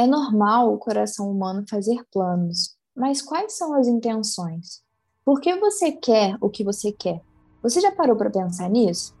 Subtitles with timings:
[0.00, 4.80] É normal o coração humano fazer planos, mas quais são as intenções?
[5.22, 7.20] Por que você quer o que você quer?
[7.62, 9.14] Você já parou para pensar nisso?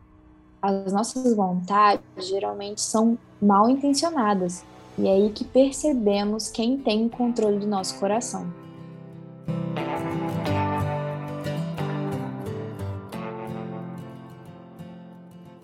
[0.62, 4.64] As nossas vontades geralmente são mal intencionadas,
[4.96, 8.50] e é aí que percebemos quem tem o controle do nosso coração.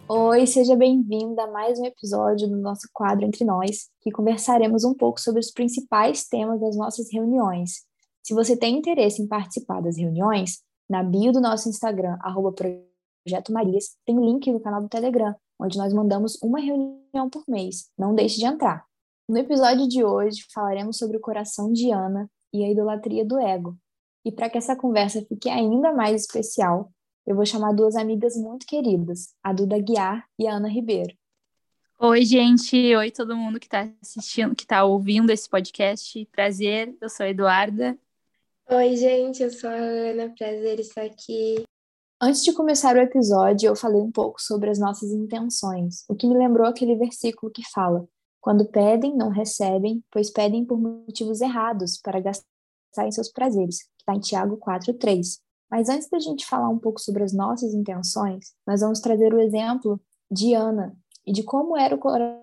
[0.08, 4.94] Oi, seja bem-vinda a mais um episódio do nosso quadro Entre Nós, que conversaremos um
[4.94, 7.82] pouco sobre os principais temas das nossas reuniões.
[8.22, 13.52] Se você tem interesse em participar das reuniões, na bio do nosso Instagram, arroba Projeto
[13.52, 17.90] Marias, tem link no canal do Telegram, onde nós mandamos uma reunião por mês.
[17.98, 18.84] Não deixe de entrar.
[19.28, 23.76] No episódio de hoje, falaremos sobre o coração de Ana e a idolatria do ego.
[24.24, 26.92] E para que essa conversa fique ainda mais especial,
[27.26, 31.12] eu vou chamar duas amigas muito queridas, a Duda Guiar e a Ana Ribeiro.
[31.98, 32.94] Oi, gente.
[32.94, 36.24] Oi, todo mundo que está assistindo, que está ouvindo esse podcast.
[36.30, 37.98] Prazer, eu sou a Eduarda.
[38.70, 40.32] Oi, gente, eu sou a Ana.
[40.36, 41.64] Prazer estar aqui.
[42.20, 46.26] Antes de começar o episódio, eu falei um pouco sobre as nossas intenções, o que
[46.26, 48.06] me lembrou aquele versículo que fala:
[48.40, 53.88] Quando pedem, não recebem, pois pedem por motivos errados, para gastar em seus prazeres, que
[54.00, 55.38] está em Tiago 4,3.
[55.70, 59.40] Mas antes da gente falar um pouco sobre as nossas intenções, nós vamos trazer o
[59.40, 60.00] exemplo
[60.30, 62.40] de Ana e de como era o coração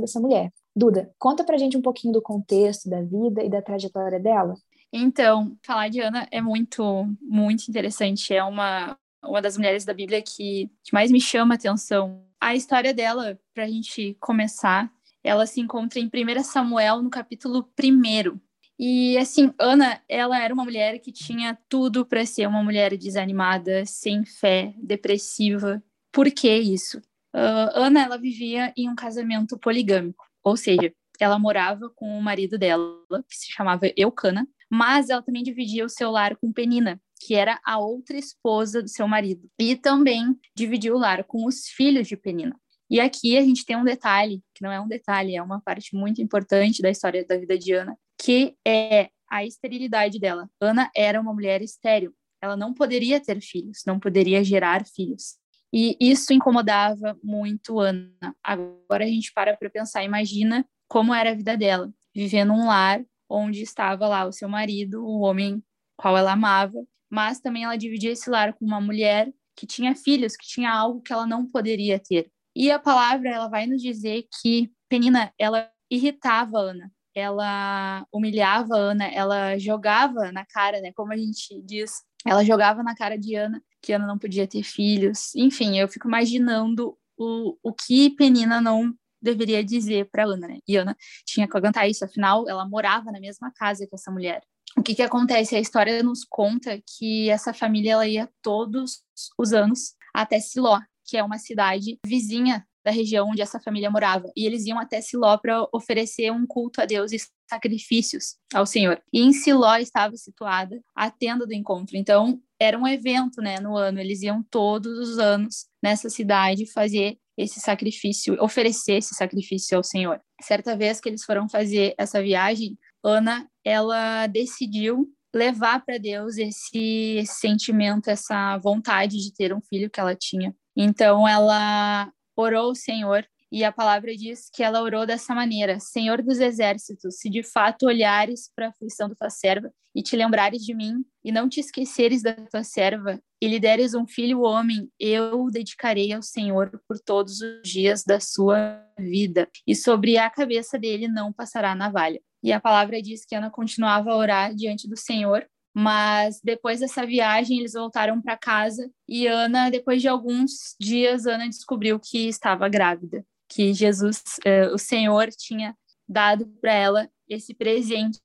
[0.00, 0.52] dessa mulher.
[0.74, 4.54] Duda, conta pra gente um pouquinho do contexto da vida e da trajetória dela.
[4.92, 6.82] Então, falar de Ana é muito,
[7.20, 8.32] muito interessante.
[8.32, 12.22] É uma, uma das mulheres da Bíblia que, que mais me chama a atenção.
[12.40, 14.90] A história dela, para a gente começar,
[15.22, 18.38] ela se encontra em 1 Samuel, no capítulo 1.
[18.78, 23.84] E assim, Ana, ela era uma mulher que tinha tudo para ser uma mulher desanimada,
[23.84, 25.82] sem fé, depressiva.
[26.12, 26.98] Por que isso?
[27.34, 32.56] Uh, Ana, ela vivia em um casamento poligâmico, ou seja, ela morava com o marido
[32.56, 32.86] dela,
[33.28, 37.60] que se chamava Eucana, mas ela também dividia o seu lar com Penina, que era
[37.64, 42.16] a outra esposa do seu marido, e também dividia o lar com os filhos de
[42.16, 42.56] Penina.
[42.88, 45.94] E aqui a gente tem um detalhe, que não é um detalhe, é uma parte
[45.94, 50.50] muito importante da história da vida de Ana, que é a esterilidade dela.
[50.60, 52.14] Ana era uma mulher estéril.
[52.42, 55.36] Ela não poderia ter filhos, não poderia gerar filhos.
[55.72, 58.10] E isso incomodava muito Ana.
[58.42, 63.04] Agora a gente para para pensar, imagina como era a vida dela, vivendo um lar
[63.28, 65.62] onde estava lá o seu marido, o homem
[65.96, 70.36] qual ela amava, mas também ela dividia esse lar com uma mulher que tinha filhos,
[70.36, 72.30] que tinha algo que ela não poderia ter.
[72.56, 78.78] E a palavra ela vai nos dizer que Penina ela irritava Ana, ela humilhava a
[78.78, 80.92] Ana, ela jogava na cara, né?
[80.94, 84.62] Como a gente diz, ela jogava na cara de Ana que Ana não podia ter
[84.62, 85.34] filhos.
[85.34, 90.58] Enfim, eu fico imaginando o, o que Penina não deveria dizer para Ana, né?
[90.66, 94.42] E Ana tinha que aguentar isso, afinal, ela morava na mesma casa que essa mulher.
[94.76, 95.56] O que que acontece?
[95.56, 99.02] A história nos conta que essa família ela ia todos
[99.38, 104.32] os anos até Siló, que é uma cidade vizinha da região onde essa família morava.
[104.34, 107.18] E eles iam até Siló para oferecer um culto a Deus e
[107.48, 109.00] sacrifícios ao Senhor.
[109.12, 111.96] E em Siló estava situada a tenda do encontro.
[111.96, 114.00] Então, era um evento, né, no ano.
[114.00, 120.20] Eles iam todos os anos nessa cidade fazer esse sacrifício, oferecer esse sacrifício ao Senhor.
[120.42, 127.18] Certa vez que eles foram fazer essa viagem, Ana, ela decidiu levar para Deus esse,
[127.18, 130.54] esse sentimento, essa vontade de ter um filho que ela tinha.
[130.74, 136.22] Então ela orou ao Senhor e a palavra diz que ela orou dessa maneira: Senhor
[136.22, 140.62] dos exércitos, se de fato olhares para a aflição da tua serva e te lembrares
[140.62, 144.90] de mim e não te esqueceres da tua serva e lhe deres um filho homem,
[144.98, 150.28] eu o dedicarei ao Senhor por todos os dias da sua vida e sobre a
[150.28, 152.20] cabeça dele não passará navalha.
[152.42, 155.44] E a palavra diz que Ana continuava a orar diante do Senhor
[155.80, 161.48] mas depois dessa viagem, eles voltaram para casa e Ana, depois de alguns dias, Ana
[161.48, 165.76] descobriu que estava grávida, que Jesus, eh, o Senhor, tinha
[166.08, 168.18] dado para ela esse presente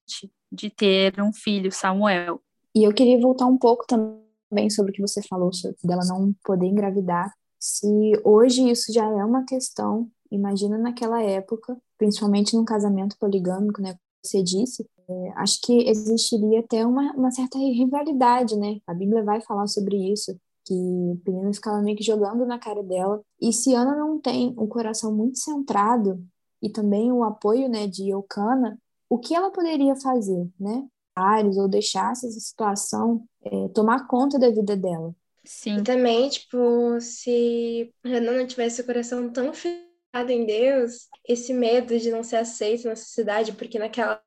[0.52, 2.42] de ter um filho, Samuel.
[2.74, 6.34] E eu queria voltar um pouco também sobre o que você falou, sobre dela não
[6.44, 7.32] poder engravidar.
[7.60, 7.88] Se
[8.24, 13.96] hoje isso já é uma questão, imagina naquela época, principalmente num casamento poligâmico, né?
[14.26, 14.93] Você disse, é,
[15.36, 18.80] acho que existiria até uma, uma certa rivalidade, né?
[18.88, 20.36] A Bíblia vai falar sobre isso,
[20.66, 20.74] que
[21.24, 23.22] Penina ficava meio que jogando na cara dela.
[23.42, 26.24] E se Ana não tem um coração muito centrado
[26.62, 28.78] e também o apoio, né, de Eucana,
[29.10, 30.88] o que ela poderia fazer, né?
[31.58, 35.14] Ou deixar essa situação é, tomar conta da vida dela.
[35.46, 35.78] Sim.
[35.78, 39.52] E também, tipo, se Ana não tivesse o coração tão
[40.30, 44.22] em Deus, esse medo de não ser aceito na sociedade, porque naquela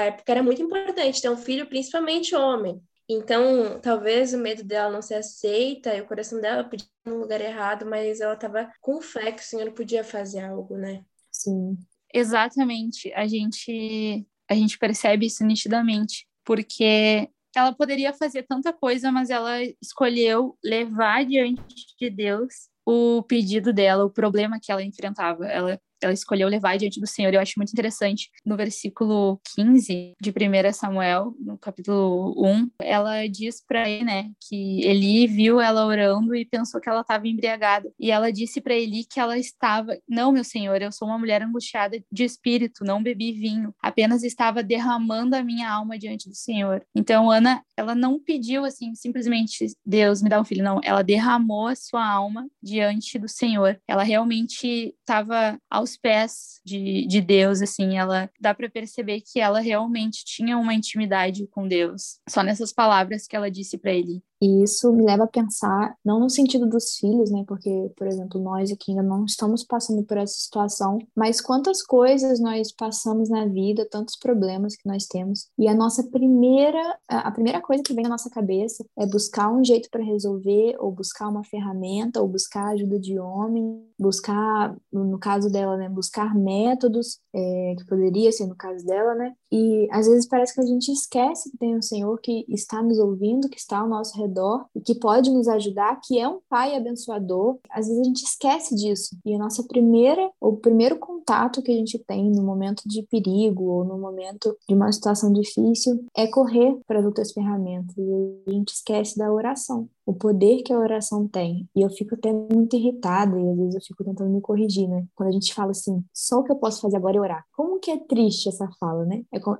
[0.00, 2.80] época era muito importante ter um filho, principalmente homem.
[3.08, 7.40] Então, talvez o medo dela não ser aceita e o coração dela podia no lugar
[7.40, 11.04] errado, mas ela estava com fé que o Senhor podia fazer algo, né?
[11.30, 11.76] Sim.
[12.12, 13.12] Exatamente.
[13.14, 19.62] A gente a gente percebe isso nitidamente, porque ela poderia fazer tanta coisa, mas ela
[19.80, 21.62] escolheu levar diante
[21.98, 25.46] de Deus o pedido dela, o problema que ela enfrentava.
[25.46, 27.32] Ela ela escolheu levar diante do Senhor.
[27.32, 33.62] Eu acho muito interessante no versículo 15 de 1 Samuel, no capítulo 1, ela diz
[33.66, 37.90] para ele, né, que Eli viu ela orando e pensou que ela estava embriagada.
[37.98, 41.42] E ela disse para Eli que ela estava, não, meu Senhor, eu sou uma mulher
[41.42, 46.84] angustiada de espírito, não bebi vinho, apenas estava derramando a minha alma diante do Senhor.
[46.94, 51.66] Então Ana, ela não pediu assim simplesmente Deus me dá um filho, não, ela derramou
[51.66, 53.80] a sua alma diante do Senhor.
[53.86, 59.40] Ela realmente estava aos aos pés de, de Deus, assim, ela dá para perceber que
[59.40, 64.22] ela realmente tinha uma intimidade com Deus, só nessas palavras que ela disse para ele.
[64.42, 67.44] E isso me leva a pensar, não no sentido dos filhos, né?
[67.46, 72.40] Porque, por exemplo, nós aqui ainda não estamos passando por essa situação, mas quantas coisas
[72.40, 75.48] nós passamos na vida, tantos problemas que nós temos.
[75.56, 79.62] E a nossa primeira, a primeira coisa que vem na nossa cabeça é buscar um
[79.62, 85.52] jeito para resolver, ou buscar uma ferramenta, ou buscar ajuda de homem, buscar, no caso
[85.52, 85.88] dela, né?
[85.88, 89.34] Buscar métodos, é, que poderia ser no caso dela, né?
[89.52, 92.98] E às vezes parece que a gente esquece que tem um Senhor que está nos
[92.98, 96.74] ouvindo, que está ao nosso redor e que pode nos ajudar, que é um pai
[96.74, 97.58] abençoador.
[97.70, 99.14] Às vezes a gente esquece disso.
[99.26, 103.64] E a nossa primeira, o primeiro contato que a gente tem no momento de perigo
[103.64, 107.94] ou no momento de uma situação difícil é correr para as outras ferramentas.
[107.98, 111.68] E a gente esquece da oração o poder que a oração tem.
[111.74, 115.04] E eu fico até muito irritada e às vezes eu fico tentando me corrigir, né?
[115.14, 117.44] Quando a gente fala assim, só o que eu posso fazer agora é orar.
[117.54, 119.22] Como que é triste essa fala, né?
[119.32, 119.58] É como,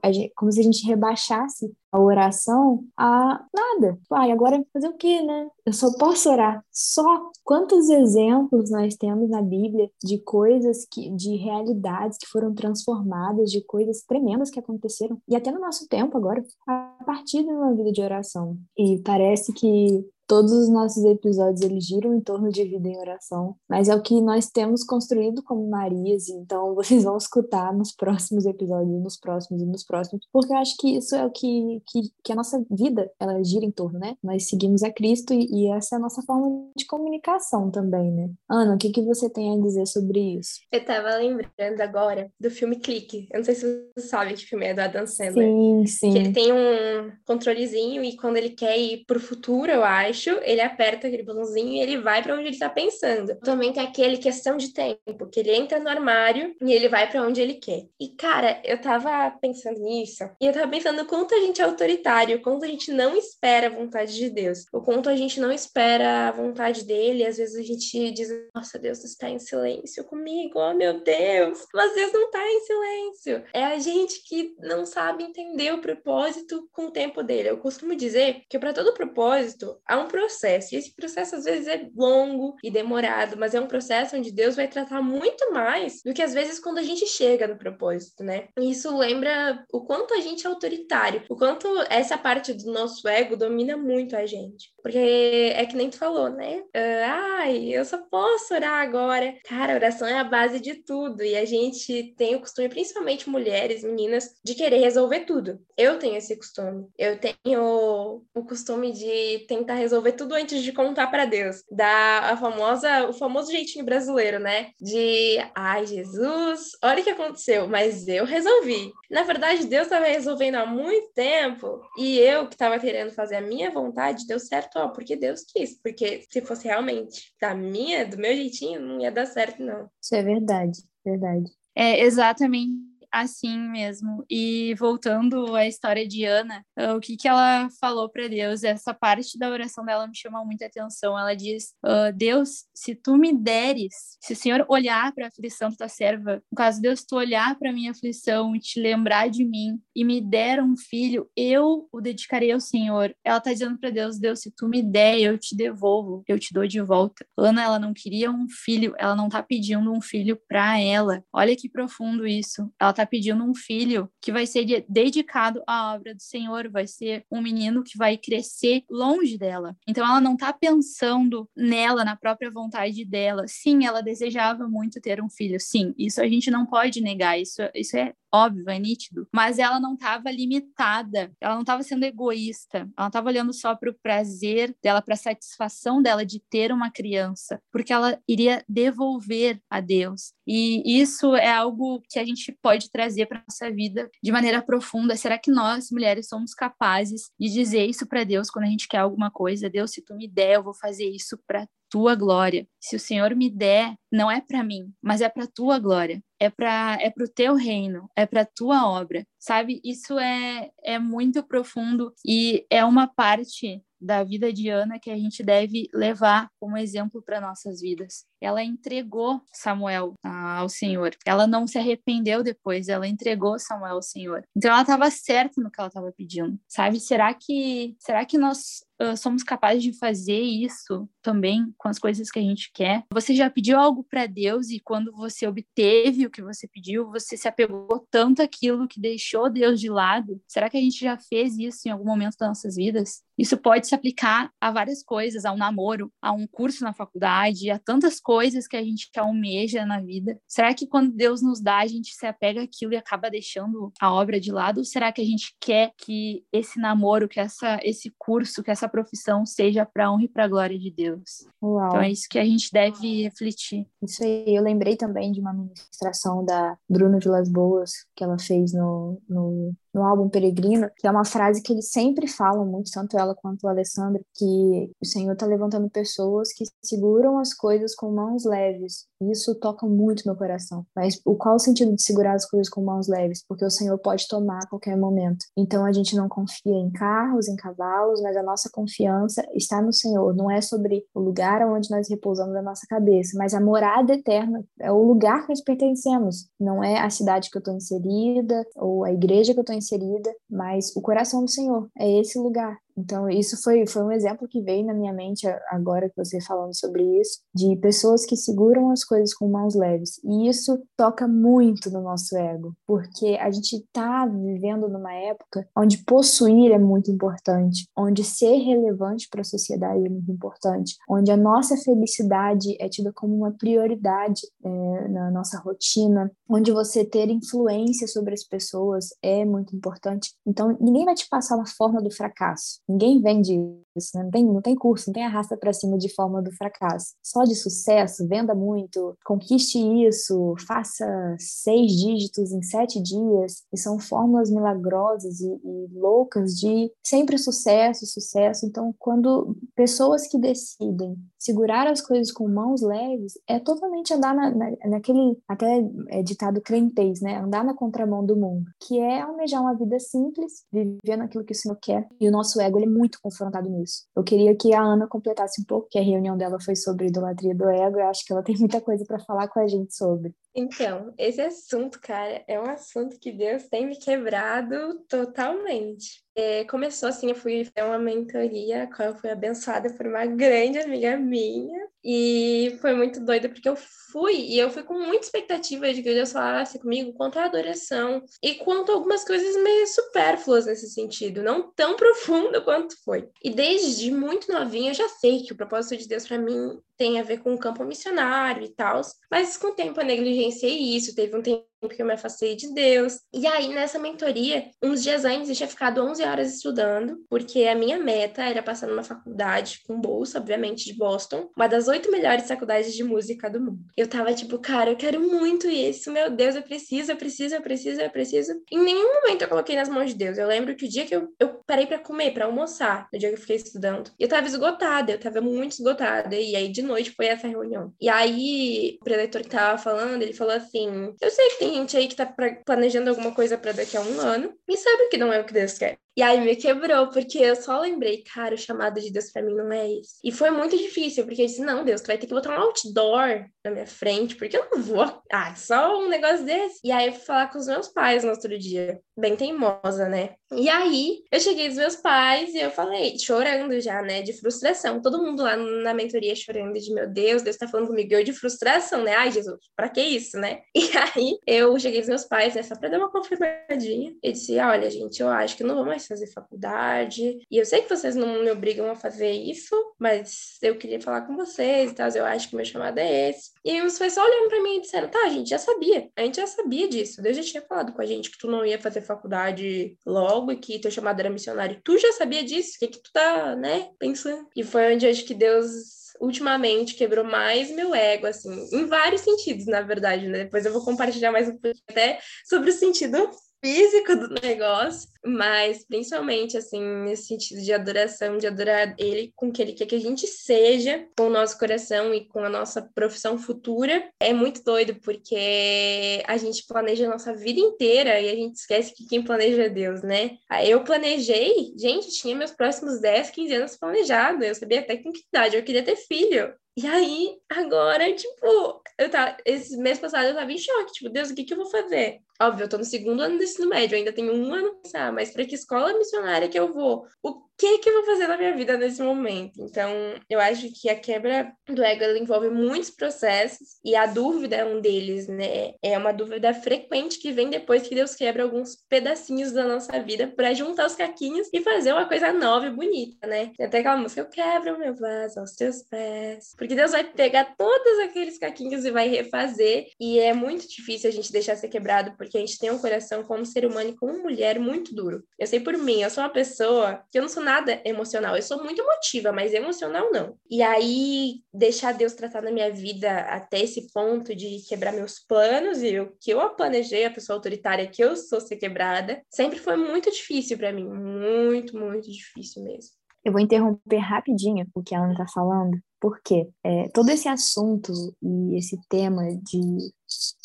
[0.52, 3.98] se a gente rebaixasse a oração a nada.
[4.12, 5.48] Ai, ah, agora fazer o quê, né?
[5.64, 6.64] Eu só posso orar.
[6.72, 13.50] Só quantos exemplos nós temos na Bíblia de coisas que de realidades que foram transformadas,
[13.50, 17.74] de coisas tremendas que aconteceram e até no nosso tempo agora, a partir de uma
[17.74, 18.56] vida de oração.
[18.76, 23.56] E parece que Todos os nossos episódios eles giram em torno de vida em oração,
[23.69, 28.46] mas é o que nós temos construído como Marias, então vocês vão escutar nos próximos
[28.46, 32.02] episódios, nos próximos e nos próximos, porque eu acho que isso é o que, que,
[32.24, 34.16] que a nossa vida ela gira em torno, né?
[34.22, 38.30] Nós seguimos a Cristo e, e, essa é a nossa forma de comunicação também, né?
[38.48, 40.60] Ana, o que, que você tem a dizer sobre isso?
[40.70, 43.28] Eu tava lembrando agora do filme Clique.
[43.32, 45.46] Eu não sei se você sabe que filme é do Adam Sandler.
[45.46, 46.12] Sim, sim.
[46.12, 50.60] Que ele tem um controlezinho e quando ele quer ir pro futuro, eu acho, ele
[50.60, 53.36] aperta aquele botãozinho e ele vai para onde ele está pensando.
[53.40, 57.22] Também tem aquele questão de tempo, que ele entra no armário e ele vai para
[57.22, 57.86] onde ele quer.
[58.00, 62.42] E cara, eu tava pensando nisso, e eu tava pensando quanto a gente é autoritário,
[62.42, 66.28] quanto a gente não espera a vontade de Deus, o quanto a gente não espera
[66.28, 70.75] a vontade dele, às vezes a gente diz: "Nossa, Deus está em silêncio comigo, oh
[70.75, 71.66] meu Deus".
[71.75, 73.44] Mas Deus não está em silêncio.
[73.52, 77.50] É a gente que não sabe entender o propósito com o tempo dele.
[77.50, 80.75] Eu costumo dizer que para todo propósito há um processo.
[80.75, 84.56] E esse processo às vezes é longo e demorado, mas é um processo onde Deus
[84.56, 88.49] vai tratar muito mais do que às vezes quando a gente chega no propósito, né?
[88.58, 93.06] E isso lembra o quanto a gente é autoritário, o quanto essa parte do nosso
[93.06, 94.72] ego domina muito a gente.
[94.82, 96.62] Porque é que nem tu falou, né?
[96.74, 99.34] Uh, ai, eu só posso orar agora.
[99.44, 101.22] Cara, oração é a base de tudo.
[101.22, 105.60] E a gente tem o costume, principalmente mulheres, meninas, de querer resolver tudo.
[105.76, 106.86] Eu tenho esse costume.
[106.98, 111.62] Eu tenho o costume de tentar resolver tudo antes de contar para Deus.
[111.70, 114.70] Da a famosa, o famoso jeitinho brasileiro, né?
[114.80, 118.92] De, ai, Jesus, olha o que aconteceu, mas eu resolvi.
[119.10, 123.40] Na verdade, Deus estava resolvendo há muito tempo e eu que estava querendo fazer a
[123.40, 125.81] minha vontade, deu certo ó, porque Deus quis.
[125.81, 129.88] Porque se fosse realmente da minha, do meu jeitinho, não ia dar certo, não.
[130.02, 131.50] Isso é verdade, verdade.
[131.75, 134.25] É exatamente assim mesmo.
[134.31, 138.64] E voltando à história de Ana, uh, o que, que ela falou para Deus?
[138.64, 141.19] Essa parte da oração dela me chama muita atenção.
[141.19, 145.71] Ela diz: uh, Deus, se tu me deres, se o Senhor olhar para a aflição
[145.71, 149.45] da tua serva, no caso Deus, tu olhar para minha aflição e te lembrar de
[149.45, 153.14] mim e me der um filho, eu o dedicarei ao Senhor.
[153.25, 156.52] Ela está dizendo para Deus: Deus, se tu me der, eu te devolvo, eu te
[156.52, 157.26] dou de volta.
[157.37, 161.23] Ana, ela não queria um filho, ela não está pedindo um filho para ela.
[161.33, 162.71] Olha que profundo isso.
[162.81, 166.87] Ela está está pedindo um filho que vai ser dedicado à obra do Senhor, vai
[166.87, 169.76] ser um menino que vai crescer longe dela.
[169.87, 173.47] Então ela não está pensando nela, na própria vontade dela.
[173.47, 175.59] Sim, ela desejava muito ter um filho.
[175.61, 177.40] Sim, isso a gente não pode negar.
[177.40, 182.04] Isso, isso é óbvio, é nítido, mas ela não estava limitada, ela não estava sendo
[182.04, 186.40] egoísta, ela não estava olhando só para o prazer dela, para a satisfação dela de
[186.40, 190.32] ter uma criança, porque ela iria devolver a Deus.
[190.46, 195.16] E isso é algo que a gente pode trazer para nossa vida de maneira profunda.
[195.16, 198.98] Será que nós, mulheres, somos capazes de dizer isso para Deus quando a gente quer
[198.98, 199.70] alguma coisa?
[199.70, 202.66] Deus, se tu me der, eu vou fazer isso para tua glória.
[202.80, 206.22] Se o Senhor me der, não é para mim, mas é para tua glória.
[206.40, 209.26] É para é pro teu reino, é para tua obra.
[209.38, 209.78] Sabe?
[209.84, 215.16] Isso é é muito profundo e é uma parte da vida de Ana que a
[215.16, 218.25] gente deve levar como exemplo para nossas vidas.
[218.40, 221.14] Ela entregou Samuel ao Senhor.
[221.25, 224.42] Ela não se arrependeu depois, ela entregou Samuel ao Senhor.
[224.56, 226.58] Então ela estava certa no que ela estava pedindo.
[226.66, 226.99] Sabe?
[226.99, 232.30] Será que será que nós uh, somos capazes de fazer isso também com as coisas
[232.30, 233.04] que a gente quer?
[233.12, 237.37] Você já pediu algo para Deus e quando você obteve o que você pediu, você
[237.37, 240.40] se apegou tanto àquilo que deixou Deus de lado?
[240.47, 243.23] Será que a gente já fez isso em algum momento das nossas vidas?
[243.37, 247.71] Isso pode se aplicar a várias coisas, a um namoro, a um curso na faculdade,
[247.71, 250.38] a tantas coisas que a gente almeja na vida.
[250.47, 254.12] Será que quando Deus nos dá, a gente se apega àquilo e acaba deixando a
[254.12, 254.78] obra de lado?
[254.78, 258.88] Ou será que a gente quer que esse namoro, que essa, esse curso, que essa
[258.92, 261.49] profissão seja para honra e para glória de Deus?
[261.61, 261.88] Uau.
[261.88, 263.88] Então é isso que a gente deve refletir.
[264.02, 268.72] Isso aí, eu lembrei também de uma ministração da Bruna Vilas Boas, que ela fez
[268.72, 273.18] no, no no álbum Peregrino, que é uma frase que eles sempre falam muito, tanto
[273.18, 278.11] ela quanto o Alessandro, que o Senhor está levantando pessoas que seguram as coisas com
[278.11, 279.06] mãos leves.
[279.30, 280.84] Isso toca muito meu coração.
[280.96, 283.44] Mas o qual o sentido de segurar as coisas com mãos leves?
[283.46, 285.44] Porque o Senhor pode tomar a qualquer momento.
[285.56, 289.92] Então a gente não confia em carros, em cavalos, mas a nossa confiança está no
[289.92, 290.34] Senhor.
[290.34, 294.64] Não é sobre o lugar onde nós repousamos a nossa cabeça, mas a morada eterna
[294.80, 296.49] é o lugar que nós pertencemos.
[296.58, 300.32] Não é a cidade que eu estou inserida ou a igreja que eu estou inserida,
[300.48, 302.78] mas o coração do Senhor é esse lugar.
[302.96, 306.76] Então, isso foi, foi um exemplo que veio na minha mente agora que você falando
[306.76, 310.20] sobre isso, de pessoas que seguram as coisas com mãos leves.
[310.25, 315.99] E isso toca muito no nosso ego, porque a gente está vivendo numa época onde
[316.04, 321.37] possuir é muito importante, onde ser relevante para a sociedade é muito importante, onde a
[321.37, 328.06] nossa felicidade é tida como uma prioridade é, na nossa rotina, onde você ter influência
[328.06, 330.34] sobre as pessoas é muito importante.
[330.46, 332.80] Então, ninguém vai te passar na forma do fracasso.
[332.88, 333.52] Ninguém vende
[333.96, 334.24] isso, né?
[334.24, 337.14] não, tem, não tem curso, não tem arrasta para cima de forma do fracasso.
[337.22, 341.06] Só de sucesso, venda muito, conquiste isso, faça
[341.38, 348.06] seis dígitos em sete dias, e são fórmulas milagrosas e, e loucas de sempre sucesso,
[348.06, 348.66] sucesso.
[348.66, 354.50] Então, quando pessoas que decidem segurar as coisas com mãos leves, é totalmente andar na,
[354.50, 357.38] na, naquele, até é ditado crentez, né?
[357.38, 361.56] Andar na contramão do mundo, que é almejar uma vida simples, vivendo aquilo que o
[361.56, 364.07] Senhor quer, e o nosso ego ele é muito confrontado nisso isso.
[364.17, 367.55] Eu queria que a Ana completasse um pouco, que a reunião dela foi sobre idolatria
[367.55, 367.99] do ego.
[367.99, 370.35] Eu acho que ela tem muita coisa para falar com a gente sobre.
[370.55, 376.22] Então, esse assunto, cara, é um assunto que Deus tem me quebrado totalmente.
[376.34, 380.24] É, começou assim, eu fui ter uma mentoria, a qual eu fui abençoada por uma
[380.24, 383.76] grande amiga minha, e foi muito doida, porque eu
[384.10, 388.22] fui, e eu fui com muita expectativa de que Deus falasse comigo quanto à adoração,
[388.42, 393.28] e quanto a algumas coisas meio supérfluas nesse sentido, não tão profundo quanto foi.
[393.44, 397.20] E desde muito novinha eu já sei que o propósito de Deus para mim tem
[397.20, 401.14] a ver com o campo missionário e tal, mas com o tempo eu negligenciei isso,
[401.14, 403.20] teve um tempo que eu me afastei de Deus.
[403.32, 407.74] E aí, nessa mentoria, uns dias antes, eu tinha ficado 11 horas estudando, porque a
[407.74, 412.46] minha meta era passar numa faculdade com bolsa, obviamente, de Boston, uma das oito melhores
[412.46, 413.80] faculdades de música do mundo.
[413.96, 417.62] Eu tava tipo, cara, eu quero muito isso, meu Deus, eu preciso, eu preciso, eu
[417.62, 418.52] preciso, eu preciso.
[418.70, 420.38] Em nenhum momento eu coloquei nas mãos de Deus.
[420.38, 423.28] Eu lembro que o dia que eu, eu parei para comer, para almoçar, no dia
[423.28, 426.36] que eu fiquei estudando, eu tava esgotada, eu tava muito esgotada.
[426.36, 427.92] E aí, de noite, foi essa reunião.
[428.00, 431.97] E aí, o preletor que tava falando, ele falou assim: Eu sei que tem gente
[431.97, 432.26] aí que tá
[432.64, 435.52] planejando alguma coisa para daqui a um ano e sabe que não é o que
[435.52, 435.99] Deus quer.
[436.16, 439.54] E aí me quebrou, porque eu só lembrei, cara, o chamado de Deus para mim
[439.54, 440.19] não é esse.
[440.23, 442.61] E foi muito difícil, porque eu disse, não, Deus, tu vai ter que botar um
[442.61, 445.02] outdoor na minha frente, porque eu não vou.
[445.35, 446.78] Ah, só um negócio desse.
[446.85, 450.35] E aí eu fui falar com os meus pais no outro dia, bem teimosa, né?
[450.54, 455.00] E aí eu cheguei dos meus pais e eu falei, chorando já, né, de frustração.
[455.00, 458.35] Todo mundo lá na mentoria chorando de, meu Deus, Deus tá falando comigo, eu de
[458.35, 459.14] frustração, né?
[459.14, 460.61] Ai, Jesus, pra que isso, né?
[460.83, 464.14] E aí eu cheguei dos meus pais, né, só pra dar uma confirmadinha.
[464.23, 467.38] E disse, olha, gente, eu acho que não vou mais fazer faculdade.
[467.50, 471.23] E eu sei que vocês não me obrigam a fazer isso, mas eu queria falar
[471.23, 472.09] com vocês e tal.
[472.11, 473.50] Eu acho que meu chamado é esse.
[473.64, 476.11] E os pais só olhando pra mim e disseram, tá, a gente já sabia.
[476.16, 477.23] A gente já sabia disso.
[477.23, 480.56] Deus já tinha falado com a gente que tu não ia fazer faculdade logo e
[480.56, 481.80] que teu chamado era missionário.
[481.85, 482.73] Tu já sabia disso?
[482.76, 484.49] O que, que tu tá, né, pensando?
[484.56, 489.66] E foi onde acho que Deus ultimamente quebrou mais meu ego, assim, em vários sentidos,
[489.66, 490.44] na verdade, né?
[490.44, 493.28] Depois eu vou compartilhar mais um pouco até sobre o sentido
[493.62, 499.52] físico do negócio, mas principalmente assim nesse sentido de adoração, de adorar ele com o
[499.52, 502.83] que ele quer que a gente seja, com o nosso coração e com a nossa
[502.95, 504.11] profissão futura.
[504.19, 508.92] É muito doido porque a gente planeja a nossa vida inteira e a gente esquece
[508.95, 510.38] que quem planeja é Deus, né?
[510.66, 515.23] Eu planejei, gente, tinha meus próximos 10, 15 anos planejado, eu sabia até com que
[515.33, 516.52] idade eu queria ter filho.
[516.75, 521.28] E aí, agora, tipo, eu tava, esse mês passado eu tava em choque, tipo, Deus,
[521.31, 522.21] o que que eu vou fazer?
[522.42, 525.12] Óbvio, eu tô no segundo ano do ensino médio, ainda tenho um ano pra pensar,
[525.12, 527.06] mas para que escola missionária que eu vou?
[527.22, 529.62] O que que eu vou fazer na minha vida nesse momento?
[529.62, 529.88] Então,
[530.28, 534.80] eu acho que a quebra do ego envolve muitos processos e a dúvida é um
[534.80, 535.75] deles, né?
[535.80, 540.26] É uma dúvida frequente que vem depois que Deus quebra alguns pedacinhos da nossa vida
[540.26, 543.52] para juntar os caquinhos e fazer uma coisa nova e bonita, né?
[543.56, 546.54] Tem até aquela música, eu quebro meu vaso aos teus pés.
[546.58, 549.87] Porque Deus vai pegar todos aqueles caquinhos e vai refazer.
[550.00, 553.22] E é muito difícil a gente deixar ser quebrado, porque a gente tem um coração
[553.22, 555.24] como ser humano e como mulher muito duro.
[555.38, 558.36] Eu sei por mim, eu sou uma pessoa que eu não sou nada emocional.
[558.36, 560.36] Eu sou muito emotiva, mas emocional não.
[560.50, 565.82] E aí, deixar Deus tratar na minha vida até esse ponto de quebrar meus planos
[565.82, 569.76] e o que eu planejei, a pessoa autoritária que eu sou ser quebrada, sempre foi
[569.76, 570.84] muito difícil para mim.
[570.84, 573.02] Muito, muito difícil mesmo.
[573.24, 578.58] Eu vou interromper rapidinho o que ela está falando, porque é, todo esse assunto e
[578.58, 579.92] esse tema de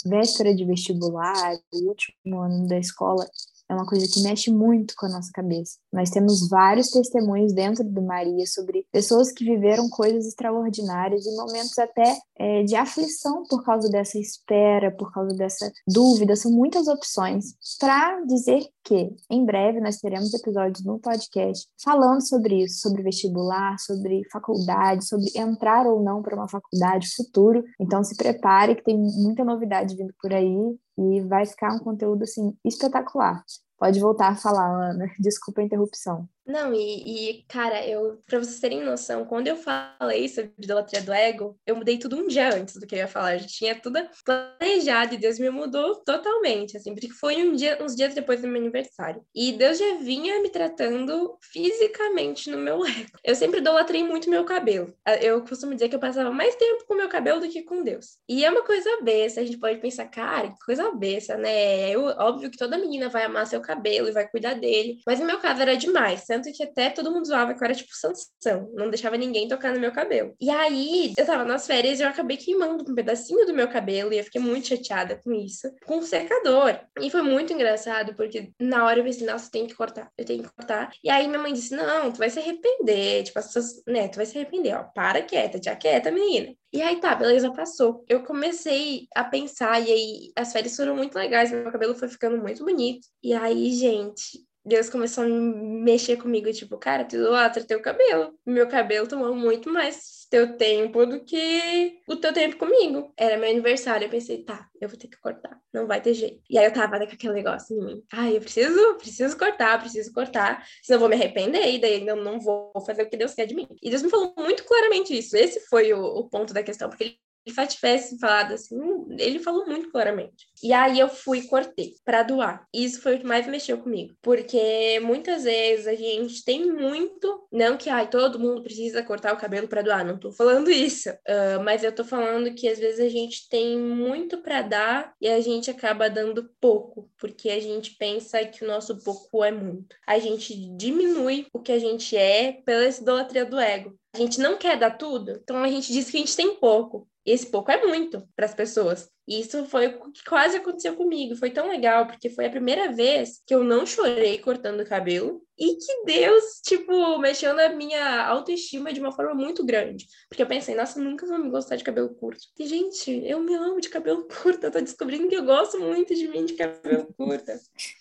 [0.06, 3.28] véspera de vestibular, o último ano da escola,
[3.70, 5.78] é uma coisa que mexe muito com a nossa cabeça.
[5.92, 11.78] Nós temos vários testemunhos dentro do Maria sobre pessoas que viveram coisas extraordinárias e momentos
[11.78, 16.36] até é, de aflição por causa dessa espera, por causa dessa dúvida.
[16.36, 22.64] São muitas opções para dizer que em breve nós teremos episódios no podcast falando sobre
[22.64, 27.64] isso, sobre vestibular, sobre faculdade, sobre entrar ou não para uma faculdade futuro.
[27.80, 32.24] Então se prepare que tem muita novidade vindo por aí e vai ficar um conteúdo
[32.24, 33.44] assim espetacular.
[33.78, 35.12] Pode voltar a falar, Ana.
[35.20, 36.28] Desculpa a interrupção.
[36.48, 41.12] Não, e, e, cara, eu, pra vocês terem noção, quando eu falei sobre idolatria do
[41.12, 43.34] ego, eu mudei tudo um dia antes do que eu ia falar.
[43.34, 47.78] Eu já tinha tudo planejado e Deus me mudou totalmente, assim, porque foi um dia,
[47.82, 49.22] uns dias depois do meu aniversário.
[49.36, 53.12] E Deus já vinha me tratando fisicamente no meu ego.
[53.26, 54.94] Eu sempre idolatrei muito meu cabelo.
[55.22, 58.20] Eu costumo dizer que eu passava mais tempo com meu cabelo do que com Deus.
[58.30, 61.90] E é uma coisa besta, a gente pode pensar, cara, que coisa besta, né?
[61.92, 65.26] Eu, óbvio que toda menina vai amar seu cabelo e vai cuidar dele, mas no
[65.26, 68.72] meu caso era demais, tanto que até todo mundo zoava que eu era tipo Sansão,
[68.74, 70.36] não deixava ninguém tocar no meu cabelo.
[70.40, 74.14] E aí, eu tava nas férias e eu acabei queimando um pedacinho do meu cabelo
[74.14, 76.80] e eu fiquei muito chateada com isso, com o secador.
[77.02, 80.44] E foi muito engraçado, porque na hora eu pensei, nossa, tem que cortar, eu tenho
[80.44, 80.92] que cortar.
[81.04, 84.26] E aí minha mãe disse, não, tu vai se arrepender, tipo, essas, né, tu vai
[84.26, 86.54] se arrepender, ó, para quieta, já quieta, menina.
[86.72, 88.04] E aí tá, beleza, passou.
[88.08, 92.38] Eu comecei a pensar, e aí as férias foram muito legais, meu cabelo foi ficando
[92.38, 93.08] muito bonito.
[93.24, 98.38] E aí, gente, Deus começou a mexer comigo, tipo, cara, tu idolatra teu cabelo.
[98.46, 103.14] Meu cabelo tomou muito mais teu tempo do que o teu tempo comigo.
[103.16, 106.42] Era meu aniversário, eu pensei, tá, eu vou ter que cortar, não vai ter jeito.
[106.50, 110.12] E aí eu tava com aquele negócio em mim, ai, eu preciso, preciso cortar, preciso
[110.12, 113.34] cortar, senão eu vou me arrepender e daí eu não vou fazer o que Deus
[113.34, 113.70] quer de mim.
[113.82, 117.04] E Deus me falou muito claramente isso, esse foi o, o ponto da questão, porque
[117.06, 118.78] ele ele tivesse falado assim,
[119.18, 120.48] ele falou muito claramente.
[120.64, 122.66] E aí eu fui e cortei para doar.
[122.74, 127.78] Isso foi o que mais mexeu comigo, porque muitas vezes a gente tem muito, não
[127.78, 131.64] que ai, todo mundo precisa cortar o cabelo para doar, não tô falando isso, uh,
[131.64, 135.40] mas eu tô falando que às vezes a gente tem muito para dar e a
[135.42, 139.96] gente acaba dando pouco, porque a gente pensa que o nosso pouco é muito.
[140.08, 143.98] A gente diminui o que a gente é pela idolatria do ego.
[144.14, 147.08] A gente não quer dar tudo, então a gente diz que a gente tem pouco.
[147.32, 149.10] Esse pouco é muito para as pessoas.
[149.28, 151.36] E isso foi o que quase aconteceu comigo.
[151.36, 155.42] Foi tão legal, porque foi a primeira vez que eu não chorei cortando o cabelo
[155.60, 160.08] e que Deus, tipo, mexeu na minha autoestima de uma forma muito grande.
[160.30, 162.42] Porque eu pensei, nossa, nunca vou me gostar de cabelo curto.
[162.58, 164.64] E, gente, eu me amo de cabelo curto.
[164.64, 167.52] Eu tô descobrindo que eu gosto muito de mim de cabelo curto.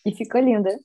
[0.04, 0.78] E ficou linda.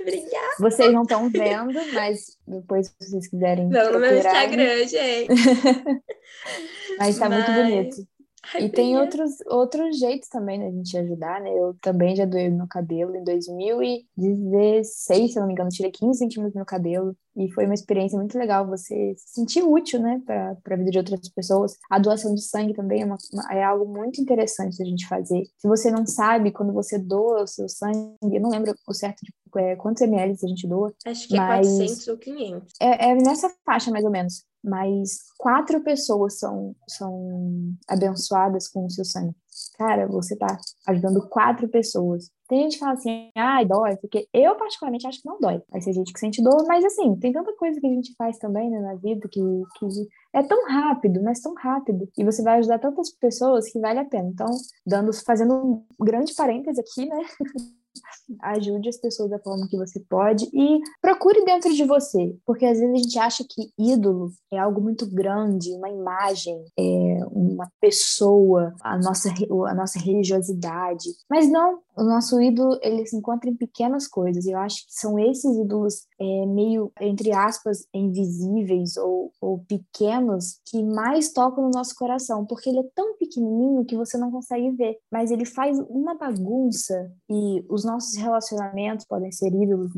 [0.00, 0.54] Obrigada.
[0.58, 3.68] Vocês não estão vendo, mas depois, se vocês quiserem.
[3.68, 5.28] Não, no meu Instagram, gente.
[6.98, 7.48] mas tá mas...
[7.48, 7.96] muito bonito.
[8.54, 11.52] Ai, e tem outros, outros jeitos também da gente ajudar, né?
[11.52, 16.18] Eu também já doei meu cabelo em 2016, se eu não me engano, tirei 15
[16.18, 17.14] centímetros do meu cabelo.
[17.36, 20.98] E foi uma experiência muito legal você se sentir útil, né, para a vida de
[20.98, 21.76] outras pessoas.
[21.88, 23.18] A doação de sangue também é, uma,
[23.52, 25.44] é algo muito interessante da gente fazer.
[25.58, 29.20] Se você não sabe, quando você doa o seu sangue, eu não lembro o certo
[29.22, 30.92] de é, quantos ml a gente doa.
[31.06, 32.74] Acho que é 400 ou 500.
[32.80, 38.90] É, é nessa faixa, mais ou menos mas quatro pessoas são, são abençoadas com o
[38.90, 39.34] seu sangue.
[39.76, 42.30] Cara, você tá ajudando quatro pessoas.
[42.48, 45.62] Tem gente que fala assim, ai, ah, dói, porque eu particularmente acho que não dói.
[45.70, 48.38] Vai ser gente que sente dor, mas assim, tem tanta coisa que a gente faz
[48.38, 49.86] também né, na vida que, que
[50.32, 52.08] é tão rápido, mas tão rápido.
[52.18, 54.28] E você vai ajudar tantas pessoas que vale a pena.
[54.28, 54.48] Então,
[54.86, 57.24] dando, fazendo um grande parêntese aqui, né?
[58.42, 62.78] ajude as pessoas da forma que você pode e procure dentro de você, porque às
[62.78, 68.74] vezes a gente acha que ídolo é algo muito grande, uma imagem, é uma pessoa,
[68.82, 69.30] a nossa,
[69.68, 74.46] a nossa religiosidade, mas não, o nosso ídolo ele se encontra em pequenas coisas.
[74.46, 80.82] Eu acho que são esses ídolos é, meio entre aspas invisíveis ou, ou pequenos que
[80.82, 84.96] mais tocam no nosso coração, porque ele é tão pequenininho que você não consegue ver,
[85.12, 89.92] mas ele faz uma bagunça e os nossos relacionamentos podem ser ídolos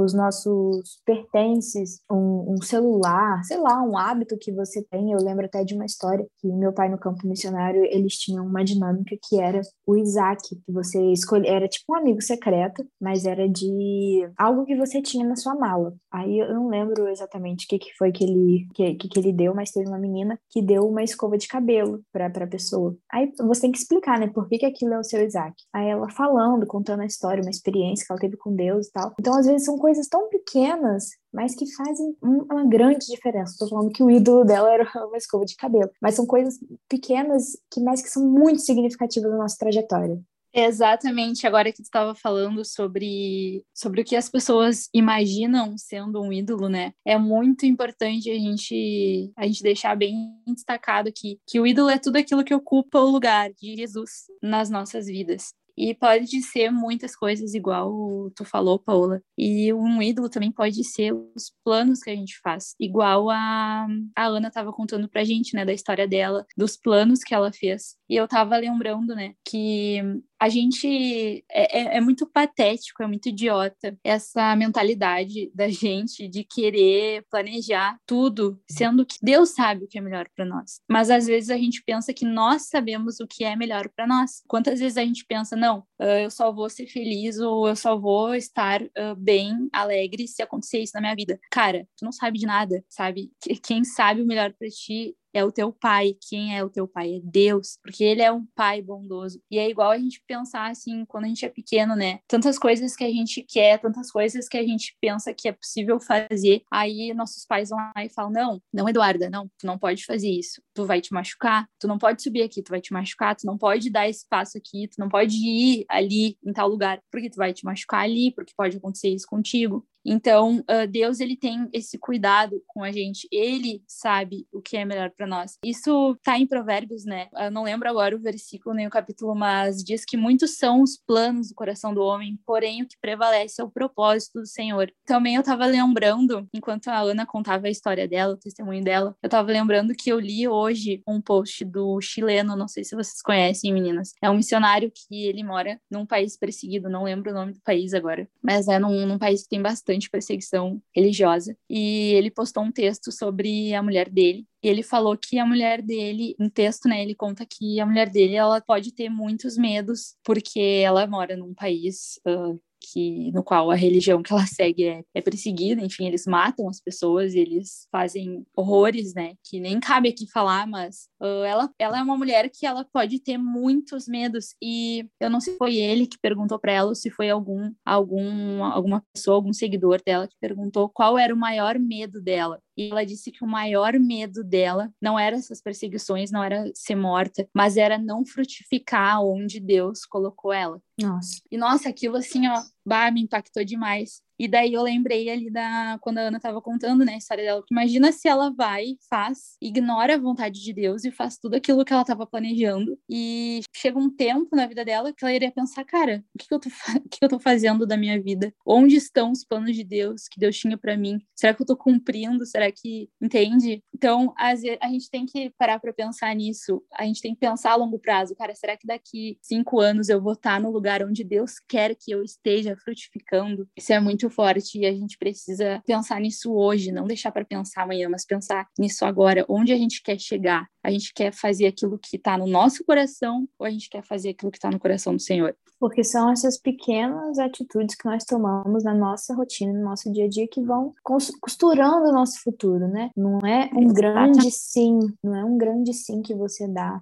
[0.00, 5.12] os nossos pertences, um, um, celular, sei lá, um hábito que você tem.
[5.12, 8.64] Eu lembro até de uma história que meu pai no campo missionário, eles tinham uma
[8.64, 13.48] dinâmica que era o Isaac, que você escolhia, era tipo um amigo secreto, mas era
[13.48, 15.94] de algo que você tinha na sua mala.
[16.12, 19.54] Aí eu não lembro exatamente o que, que foi que ele, que, que, ele deu,
[19.54, 22.96] mas teve uma menina que deu uma escova de cabelo para a pessoa.
[23.12, 25.54] Aí você tem que explicar, né, por que, que aquilo é o seu Isaac.
[25.72, 29.14] Aí ela falando, contando a história, uma experiência que ela teve com Deus e tal.
[29.18, 33.52] Então, às vezes, são coisas tão pequenas, mas que fazem uma grande diferença.
[33.52, 37.56] Estou falando que o ídolo dela era uma escova de cabelo, mas são coisas pequenas
[37.70, 40.20] que mais que são muito significativas na nossa trajetória.
[40.52, 46.32] Exatamente, agora que tu estava falando sobre, sobre o que as pessoas imaginam sendo um
[46.32, 46.92] ídolo, né?
[47.04, 51.98] É muito importante a gente, a gente deixar bem destacado que, que o ídolo é
[51.98, 55.52] tudo aquilo que ocupa o lugar de Jesus nas nossas vidas.
[55.78, 59.22] E pode ser muitas coisas, igual tu falou, Paula.
[59.38, 63.86] E um ídolo também pode ser os planos que a gente faz, igual a,
[64.16, 67.96] a Ana estava contando pra gente, né, da história dela, dos planos que ela fez.
[68.10, 70.02] E eu tava lembrando, né, que
[70.40, 76.44] a gente é, é, é, muito patético, é muito idiota essa mentalidade da gente de
[76.44, 80.80] querer planejar tudo, sendo que Deus sabe o que é melhor para nós.
[80.88, 84.42] Mas às vezes a gente pensa que nós sabemos o que é melhor para nós.
[84.46, 87.98] Quantas vezes a gente pensa, não, uh, eu só vou ser feliz ou eu só
[87.98, 91.38] vou estar uh, bem, alegre se acontecer isso na minha vida.
[91.50, 93.30] Cara, tu não sabe de nada, sabe?
[93.62, 96.16] Quem sabe o melhor para ti é o teu pai.
[96.28, 97.14] Quem é o teu pai?
[97.16, 99.40] É Deus, porque ele é um pai bondoso.
[99.50, 102.20] E é igual a gente pensar assim, quando a gente é pequeno, né?
[102.26, 106.00] Tantas coisas que a gente quer, tantas coisas que a gente pensa que é possível
[106.00, 106.62] fazer.
[106.70, 110.30] Aí nossos pais vão lá e falam: "Não, não, Eduarda, não, tu não pode fazer
[110.30, 110.62] isso.
[110.74, 111.68] Tu vai te machucar.
[111.78, 113.36] Tu não pode subir aqui, tu vai te machucar.
[113.36, 117.30] Tu não pode dar espaço aqui, tu não pode ir ali em tal lugar, porque
[117.30, 119.86] tu vai te machucar ali, porque pode acontecer isso contigo.
[120.10, 123.28] Então, uh, Deus ele tem esse cuidado com a gente.
[123.30, 125.58] Ele sabe o que é melhor para nós.
[125.62, 127.28] Isso está em Provérbios, né?
[127.36, 130.96] Eu não lembro agora o versículo nem o capítulo, mas diz que muitos são os
[130.96, 134.90] planos do coração do homem, porém o que prevalece é o propósito do Senhor.
[135.04, 139.26] Também eu estava lembrando, enquanto a Ana contava a história dela, o testemunho dela, eu
[139.26, 143.74] estava lembrando que eu li hoje um post do chileno, não sei se vocês conhecem,
[143.74, 144.14] meninas.
[144.22, 147.92] É um missionário que ele mora num país perseguido, não lembro o nome do país
[147.92, 151.56] agora, mas é num, num país que tem bastante bastante perseguição religiosa.
[151.68, 154.46] E ele postou um texto sobre a mulher dele.
[154.62, 158.08] E ele falou que a mulher dele, um texto, né, ele conta que a mulher
[158.08, 163.70] dele, ela pode ter muitos medos porque ela mora num país uh, que no qual
[163.70, 168.46] a religião que ela segue é, é perseguida, enfim, eles matam as pessoas, eles fazem
[168.56, 172.66] horrores, né, que nem cabe aqui falar, mas uh, ela, ela é uma mulher que
[172.66, 176.72] ela pode ter muitos medos e eu não sei se foi ele que perguntou para
[176.72, 181.34] ela ou se foi algum algum alguma pessoa, algum seguidor dela que perguntou qual era
[181.34, 182.60] o maior medo dela.
[182.78, 186.94] E ela disse que o maior medo dela não era essas perseguições, não era ser
[186.94, 190.80] morta, mas era não frutificar onde Deus colocou ela.
[190.96, 191.42] Nossa.
[191.50, 194.22] E nossa, aquilo assim, ó, bah, me impactou demais.
[194.38, 197.64] E daí eu lembrei ali da quando a Ana estava contando, né, a história dela.
[197.70, 201.92] Imagina se ela vai, faz, ignora a vontade de Deus e faz tudo aquilo que
[201.92, 206.24] ela estava planejando e chega um tempo na vida dela que ela iria pensar, cara,
[206.34, 206.68] o que, que eu tô
[207.04, 208.52] o que eu tô fazendo da minha vida?
[208.64, 211.20] Onde estão os planos de Deus que Deus tinha para mim?
[211.34, 212.46] Será que eu tô cumprindo?
[212.46, 213.82] Será que entende?
[213.94, 216.82] Então, às vezes, a gente tem que parar para pensar nisso.
[216.92, 220.20] A gente tem que pensar a longo prazo, cara, será que daqui cinco anos eu
[220.20, 223.68] vou estar no lugar onde Deus quer que eu esteja frutificando?
[223.76, 227.44] Isso é muito muito forte e a gente precisa pensar nisso hoje, não deixar para
[227.44, 229.44] pensar amanhã, mas pensar nisso agora.
[229.48, 230.66] Onde a gente quer chegar?
[230.82, 234.30] A gente quer fazer aquilo que está no nosso coração ou a gente quer fazer
[234.30, 235.56] aquilo que está no coração do Senhor?
[235.80, 240.28] Porque são essas pequenas atitudes que nós tomamos na nossa rotina, no nosso dia a
[240.28, 243.10] dia, que vão costurando o nosso futuro, né?
[243.16, 247.00] Não é um grande sim, não é um grande sim que você dá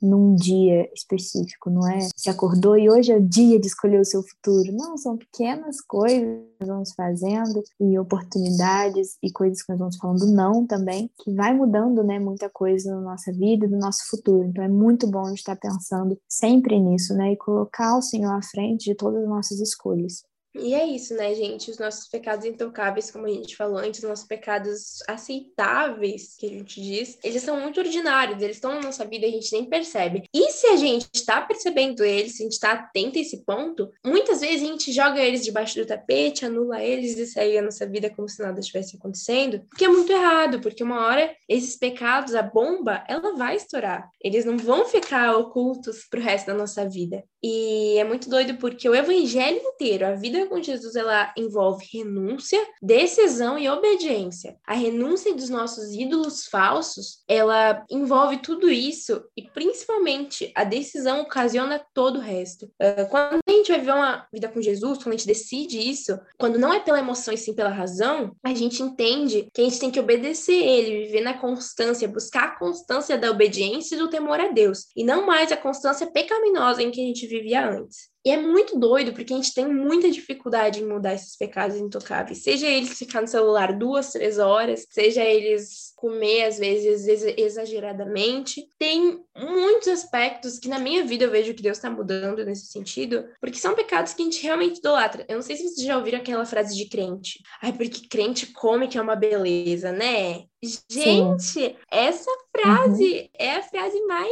[0.00, 2.00] num dia específico, não é?
[2.16, 4.72] Se acordou e hoje é o dia de escolher o seu futuro.
[4.72, 9.96] Não, são pequenas coisas que nós vamos fazendo e oportunidades e coisas que nós vamos
[9.96, 14.08] falando não também, que vai mudando, né, muita coisa na nossa vida e no nosso
[14.10, 14.44] futuro.
[14.44, 18.84] Então é muito bom estar pensando sempre nisso, né, e colocar o Senhor à frente
[18.84, 20.22] de todas as nossas escolhas.
[20.54, 21.70] E é isso, né, gente?
[21.70, 26.48] Os nossos pecados intocáveis, como a gente falou antes, os nossos pecados aceitáveis, que a
[26.48, 29.64] gente diz, eles são muito ordinários, eles estão na nossa vida e a gente nem
[29.64, 30.24] percebe.
[30.32, 33.90] E se a gente está percebendo eles, se a gente está atento a esse ponto,
[34.04, 37.86] muitas vezes a gente joga eles debaixo do tapete, anula eles e segue a nossa
[37.86, 42.34] vida como se nada estivesse acontecendo, porque é muito errado, porque uma hora esses pecados,
[42.34, 44.08] a bomba, ela vai estourar.
[44.22, 47.24] Eles não vão ficar ocultos pro resto da nossa vida.
[47.46, 52.58] E é muito doido porque o evangelho inteiro, a vida com Jesus, ela envolve renúncia,
[52.80, 54.56] decisão e obediência.
[54.66, 61.84] A renúncia dos nossos ídolos falsos, ela envolve tudo isso e principalmente a decisão ocasiona
[61.92, 62.64] todo o resto.
[62.80, 66.18] Uh, quando a gente vai viver uma vida com Jesus, quando a gente decide isso,
[66.38, 69.78] quando não é pela emoção e sim pela razão, a gente entende que a gente
[69.78, 74.40] tem que obedecer ele, viver na constância, buscar a constância da obediência e do temor
[74.40, 78.13] a Deus, e não mais a constância pecaminosa em que a gente vivia antes.
[78.24, 82.42] E é muito doido, porque a gente tem muita dificuldade em mudar esses pecados intocáveis.
[82.42, 87.06] Seja eles ficar no celular duas, três horas, seja eles comer, às vezes,
[87.36, 88.66] exageradamente.
[88.78, 93.26] Tem muitos aspectos que na minha vida eu vejo que Deus está mudando nesse sentido,
[93.40, 95.26] porque são pecados que a gente realmente idolatra.
[95.28, 97.42] Eu não sei se vocês já ouviram aquela frase de crente.
[97.62, 100.44] Ai, porque crente come que é uma beleza, né?
[100.90, 101.76] Gente, Sim.
[101.90, 103.28] essa frase uhum.
[103.38, 104.30] é a frase mais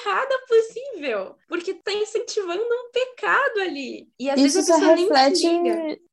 [0.00, 4.08] errada possível, porque tá incentivando um pecado ali.
[4.18, 5.46] E às isso vezes a reflete,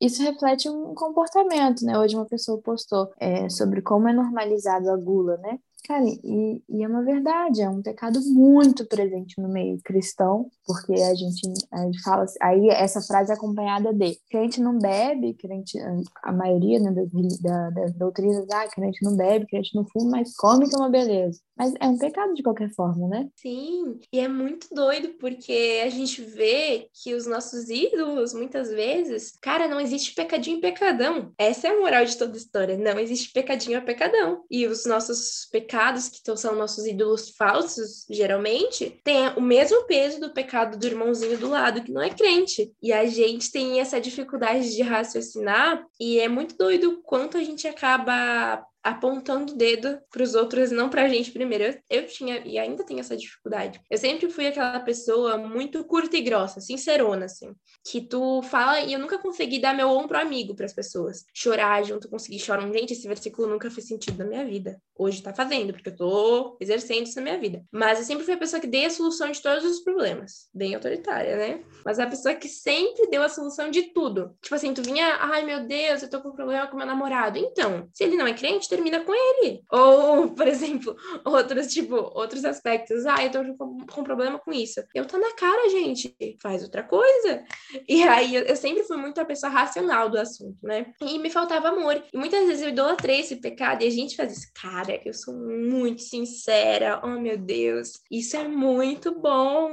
[0.00, 1.98] Isso reflete um comportamento, né?
[1.98, 5.58] Hoje uma pessoa postou é, sobre como é normalizado a gula, né?
[5.86, 10.94] Cara, e, e, é uma verdade, é um pecado muito presente no meio cristão, porque
[10.94, 15.34] a gente, a gente fala, assim, aí essa frase é acompanhada de crente não bebe,
[15.34, 15.78] crente,
[16.22, 20.34] a maioria né, das, da, das doutrinas, ah, crente não bebe, crente não fuma, mas
[20.34, 21.38] come que é uma beleza.
[21.56, 23.28] Mas é um pecado de qualquer forma, né?
[23.36, 29.32] Sim, e é muito doido porque a gente vê que os nossos ídolos, muitas vezes,
[29.40, 31.32] cara, não existe pecadinho e pecadão.
[31.38, 32.76] Essa é a moral de toda a história.
[32.76, 34.44] Não existe pecadinho e pecadão.
[34.50, 35.73] E os nossos pecados,
[36.08, 41.48] que são nossos ídolos falsos, geralmente, têm o mesmo peso do pecado do irmãozinho do
[41.48, 42.72] lado, que não é crente.
[42.82, 47.66] E a gente tem essa dificuldade de raciocinar, e é muito doido quanto a gente
[47.66, 51.64] acaba apontando o dedo para os outros, não para a gente primeiro.
[51.64, 53.80] Eu, eu, tinha e ainda tenho essa dificuldade.
[53.90, 57.54] Eu sempre fui aquela pessoa muito curta e grossa, sincerona, assim,
[57.90, 61.24] que tu fala e eu nunca consegui dar meu ombro amigo para as pessoas.
[61.32, 62.70] Chorar junto, conseguir chorar.
[62.70, 64.78] Gente, esse versículo nunca fez sentido na minha vida.
[64.96, 67.64] Hoje tá fazendo, porque eu tô exercendo isso na minha vida.
[67.72, 70.48] Mas eu sempre fui a pessoa que dei a solução de todos os problemas.
[70.52, 71.64] Bem autoritária, né?
[71.84, 74.36] Mas a pessoa que sempre deu a solução de tudo.
[74.42, 77.38] Tipo assim, tu vinha, ai meu Deus, eu tô com um problema com meu namorado.
[77.38, 79.62] Então, se ele não é crente, termina com ele.
[79.70, 83.06] Ou, por exemplo, outros, tipo, outros aspectos.
[83.06, 84.82] Ah, eu tô com, problema com isso.
[84.94, 86.14] Eu tô na cara, gente.
[86.42, 87.44] Faz outra coisa.
[87.88, 90.86] E aí, eu, sempre fui muito a pessoa racional do assunto, né?
[91.00, 92.02] E me faltava amor.
[92.12, 94.48] E muitas vezes eu idolatrei esse pecado e a gente faz isso.
[94.60, 97.00] Cara, eu sou muito sincera.
[97.04, 98.00] Oh, meu Deus.
[98.10, 99.72] Isso é muito bom,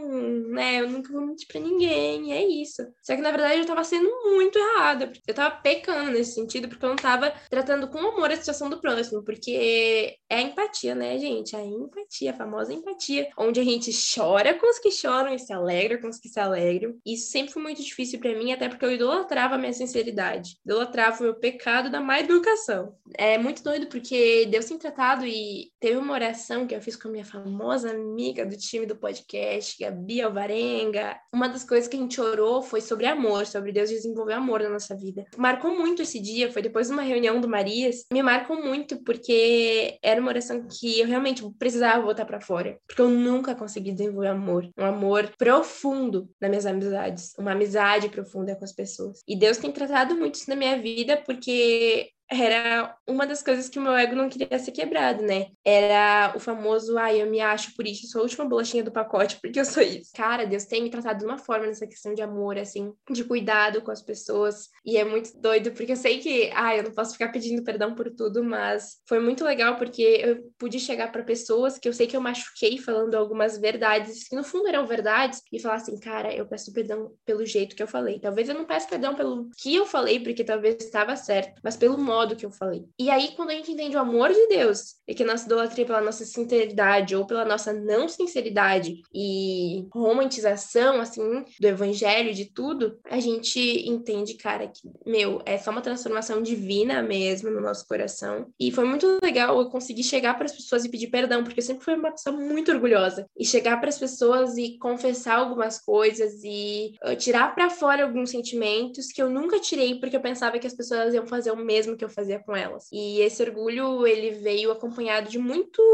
[0.50, 0.82] né?
[0.82, 2.34] Eu nunca vou mentir pra ninguém.
[2.34, 2.84] É isso.
[3.02, 5.12] Só que, na verdade, eu tava sendo muito errada.
[5.28, 8.80] Eu tava pecando nesse sentido, porque eu não tava tratando com amor a situação do
[8.80, 11.56] próximo próximo, porque é a empatia, né, gente?
[11.56, 15.52] A empatia, a famosa empatia, onde a gente chora com os que choram e se
[15.54, 16.96] alegra com os que se alegram.
[17.06, 21.20] Isso sempre foi muito difícil para mim, até porque eu idolatrava a minha sinceridade, idolatrava
[21.20, 22.96] o meu pecado da má educação.
[23.18, 27.08] É muito doido porque Deus tem tratado e teve uma oração que eu fiz com
[27.08, 31.18] a minha famosa amiga do time do podcast, Gabi Alvarenga.
[31.34, 34.70] Uma das coisas que a gente orou foi sobre amor, sobre Deus desenvolver amor na
[34.70, 35.26] nossa vida.
[35.38, 39.98] Marcou muito esse dia, foi depois de uma reunião do Marias, me marcou muito porque
[40.02, 44.28] era uma oração que eu realmente precisava botar para fora, porque eu nunca consegui desenvolver
[44.28, 49.22] amor, um amor profundo nas minhas amizades, uma amizade profunda com as pessoas.
[49.28, 53.78] E Deus tem tratado muito isso na minha vida porque era uma das coisas que
[53.78, 55.48] o meu ego não queria ser quebrado, né?
[55.66, 58.92] Era o famoso, ai, ah, eu me acho por isso, sou a última bolachinha do
[58.92, 60.12] pacote porque eu sou isso.
[60.16, 63.82] Cara, Deus tem me tratado de uma forma nessa questão de amor, assim, de cuidado
[63.82, 64.70] com as pessoas.
[64.86, 67.94] E é muito doido, porque eu sei que, ai, eu não posso ficar pedindo perdão
[67.94, 72.08] por tudo, mas foi muito legal porque eu pude chegar para pessoas que eu sei
[72.08, 76.34] que eu machuquei falando algumas verdades, que no fundo eram verdades, e falar assim, cara,
[76.34, 78.20] eu peço perdão pelo jeito que eu falei.
[78.20, 81.98] Talvez eu não peça perdão pelo que eu falei, porque talvez estava certo, mas pelo
[81.98, 82.86] modo modo que eu falei.
[83.00, 86.02] E aí, quando a gente entende o amor de Deus e que nossa idolatria pela
[86.02, 93.20] nossa sinceridade ou pela nossa não sinceridade e romantização, assim, do evangelho, de tudo, a
[93.20, 98.48] gente entende, cara, que, meu, é só uma transformação divina mesmo no nosso coração.
[98.60, 101.64] E foi muito legal eu conseguir chegar para as pessoas e pedir perdão, porque eu
[101.64, 103.28] sempre fui uma pessoa muito orgulhosa.
[103.38, 108.30] E chegar para as pessoas e confessar algumas coisas e uh, tirar para fora alguns
[108.30, 111.98] sentimentos que eu nunca tirei porque eu pensava que as pessoas iam fazer o mesmo
[112.02, 112.90] que eu fazia com elas.
[112.92, 115.86] E esse orgulho, ele veio acompanhado de muitos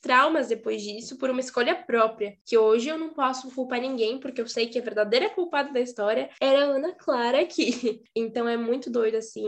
[0.00, 4.40] traumas depois disso, por uma escolha própria, que hoje eu não posso culpar ninguém, porque
[4.40, 8.02] eu sei que a verdadeira culpada da história era a Ana Clara aqui.
[8.16, 9.44] Então é muito doido, assim,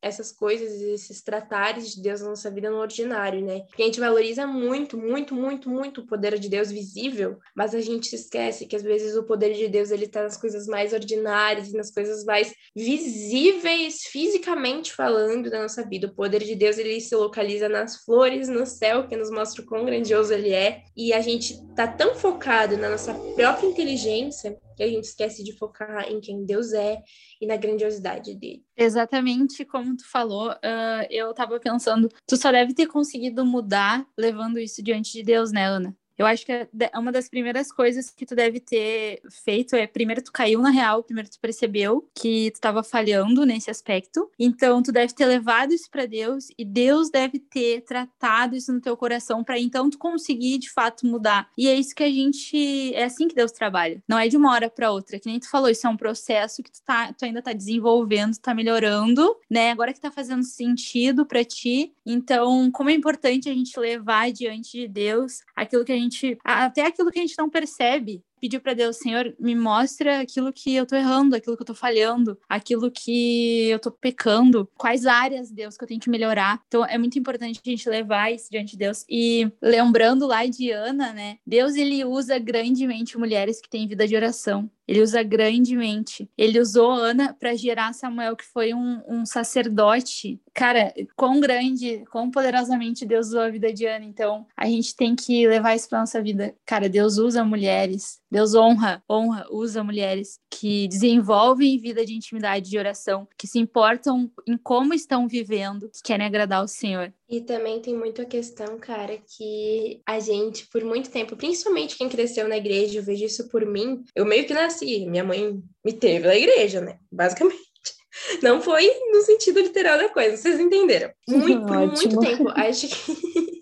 [0.00, 3.60] essas coisas, esses tratares de Deus na nossa vida no ordinário, né?
[3.68, 7.80] Porque a gente valoriza muito, muito, muito, muito o poder de Deus visível, mas a
[7.80, 11.72] gente esquece que às vezes o poder de Deus ele tá nas coisas mais ordinárias,
[11.72, 16.06] nas coisas mais visíveis fisicamente falando da nossa vida.
[16.06, 19.66] O poder de Deus ele se localiza nas flores, no céu, que nos mostra o
[19.66, 24.82] quão grandioso ele é, e a gente tá tão focado na nossa própria inteligência que
[24.82, 27.02] a gente esquece de focar em quem Deus é
[27.40, 28.64] e na grandiosidade dele.
[28.76, 34.58] Exatamente como tu falou, uh, eu tava pensando, tu só deve ter conseguido mudar levando
[34.58, 35.96] isso diante de Deus, né, Ana?
[36.18, 40.20] Eu acho que é uma das primeiras coisas que tu deve ter feito é primeiro
[40.20, 44.28] tu caiu na real, primeiro tu percebeu que tu estava falhando nesse aspecto.
[44.38, 48.80] Então tu deve ter levado isso para Deus e Deus deve ter tratado isso no
[48.80, 51.48] teu coração para então tu conseguir de fato mudar.
[51.56, 54.02] E é isso que a gente é assim que Deus trabalha.
[54.08, 56.62] Não é de uma hora para outra, que nem tu falou, isso é um processo
[56.62, 59.70] que tu tá tu ainda tá desenvolvendo, tá melhorando, né?
[59.70, 61.92] Agora que tá fazendo sentido para ti.
[62.04, 66.38] Então, como é importante a gente levar diante de Deus aquilo que a gente gente,
[66.44, 70.74] até aquilo que a gente não percebe, pedir para Deus, Senhor, me mostra aquilo que
[70.74, 75.50] eu tô errando, aquilo que eu tô falhando, aquilo que eu tô pecando, quais áreas,
[75.50, 76.60] Deus, que eu tenho que melhorar.
[76.66, 79.04] Então é muito importante a gente levar isso diante de Deus.
[79.08, 81.38] E lembrando lá de Ana, né?
[81.46, 84.70] Deus ele usa grandemente mulheres que têm vida de oração.
[84.88, 86.30] Ele usa grandemente.
[86.36, 90.40] Ele usou Ana para gerar Samuel, que foi um, um, sacerdote.
[90.54, 94.06] Cara, quão grande, quão poderosamente Deus usou a vida de Ana.
[94.06, 96.54] Então, a gente tem que levar isso para nossa vida.
[96.64, 98.18] Cara, Deus usa mulheres.
[98.30, 104.30] Deus honra, honra, usa mulheres que desenvolvem vida de intimidade, de oração, que se importam
[104.46, 107.12] em como estão vivendo, que querem agradar o Senhor.
[107.28, 112.08] E também tem muito a questão, cara, que a gente, por muito tempo, principalmente quem
[112.08, 115.92] cresceu na igreja, eu vejo isso por mim, eu meio que nasci, minha mãe me
[115.92, 116.98] teve na igreja, né?
[117.10, 117.68] Basicamente.
[118.42, 121.10] Não foi no sentido literal da coisa, vocês entenderam.
[121.28, 122.48] Muito, por muito tempo.
[122.56, 123.57] Acho que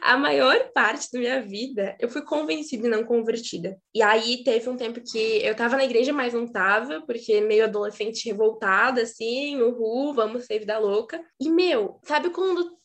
[0.00, 3.78] a maior parte da minha vida eu fui convencida e não convertida.
[3.94, 7.64] E aí teve um tempo que eu tava na igreja, mas não tava, porque meio
[7.64, 11.20] adolescente revoltada, assim, uhul, vamos ser vida louca.
[11.40, 12.78] E, meu, sabe quando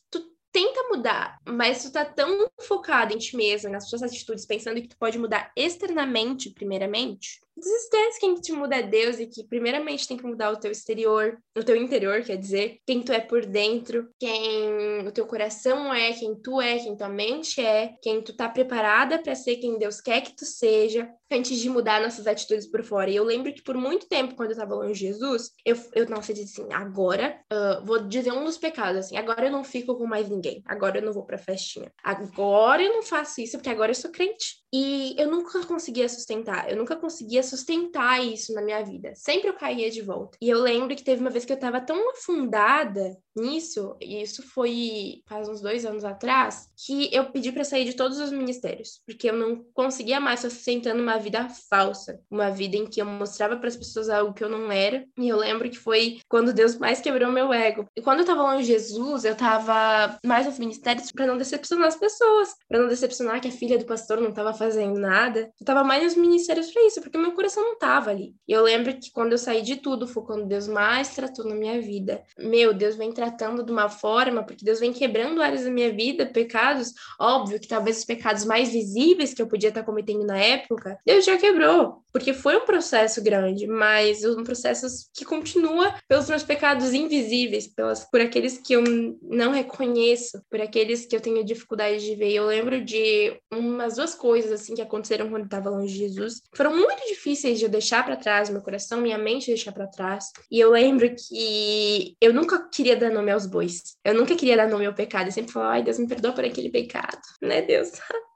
[0.54, 4.88] tenta mudar, mas tu tá tão focado em ti mesmo, nas suas atitudes, pensando que
[4.88, 10.18] tu pode mudar externamente, primeiramente, desesquece quem te muda é Deus e que primeiramente tem
[10.18, 14.10] que mudar o teu exterior, o teu interior, quer dizer, quem tu é por dentro,
[14.20, 18.50] quem o teu coração é, quem tu é, quem tua mente é, quem tu tá
[18.50, 21.10] preparada para ser quem Deus quer que tu seja.
[21.34, 23.10] Antes de mudar nossas atitudes por fora.
[23.10, 26.04] E eu lembro que por muito tempo, quando eu tava longe de Jesus, eu, eu
[26.14, 29.96] eu disse assim, agora, uh, vou dizer um dos pecados, assim, agora eu não fico
[29.96, 33.70] com mais ninguém, agora eu não vou pra festinha, agora eu não faço isso, porque
[33.70, 34.64] agora eu sou crente.
[34.76, 39.14] E eu nunca conseguia sustentar, eu nunca conseguia sustentar isso na minha vida.
[39.16, 40.36] Sempre eu caía de volta.
[40.42, 44.42] E eu lembro que teve uma vez que eu tava tão afundada nisso, e isso
[44.42, 49.00] foi faz uns dois anos atrás, que eu pedi para sair de todos os ministérios,
[49.06, 53.58] porque eu não conseguia mais sustentando uma vida falsa, uma vida em que eu mostrava
[53.58, 55.06] para as pessoas algo que eu não era.
[55.18, 57.88] E eu lembro que foi quando Deus mais quebrou meu ego.
[57.96, 61.88] E quando eu tava longe de Jesus, eu tava mais nos ministérios para não decepcionar
[61.88, 65.52] as pessoas, para não decepcionar que a filha do pastor não tava fazendo nada.
[65.60, 68.36] Eu tava mais nos ministérios para isso, porque meu coração não tava ali.
[68.48, 71.56] E eu lembro que quando eu saí de tudo, foi quando Deus mais tratou na
[71.56, 72.22] minha vida.
[72.38, 76.26] Meu, Deus vem tratando de uma forma, porque Deus vem quebrando áreas da minha vida,
[76.26, 80.98] pecados, óbvio que talvez os pecados mais visíveis que eu podia estar cometendo na época,
[81.06, 86.44] Deus já quebrou, porque foi um processo grande, mas um processo que continua pelos meus
[86.44, 88.84] pecados invisíveis, pelas, por aqueles que eu
[89.22, 92.32] não reconheço, por aqueles que eu tenho dificuldade de ver.
[92.32, 96.42] Eu lembro de umas duas coisas assim que aconteceram quando eu estava longe de Jesus,
[96.56, 100.32] foram muito difíceis de eu deixar para trás, meu coração, minha mente deixar para trás.
[100.50, 103.98] E eu lembro que eu nunca queria dar nome aos bois.
[104.06, 105.28] Eu nunca queria dar nome ao pecado.
[105.28, 107.92] Eu sempre falava, ai, Deus me perdoa por aquele pecado, né, Deus?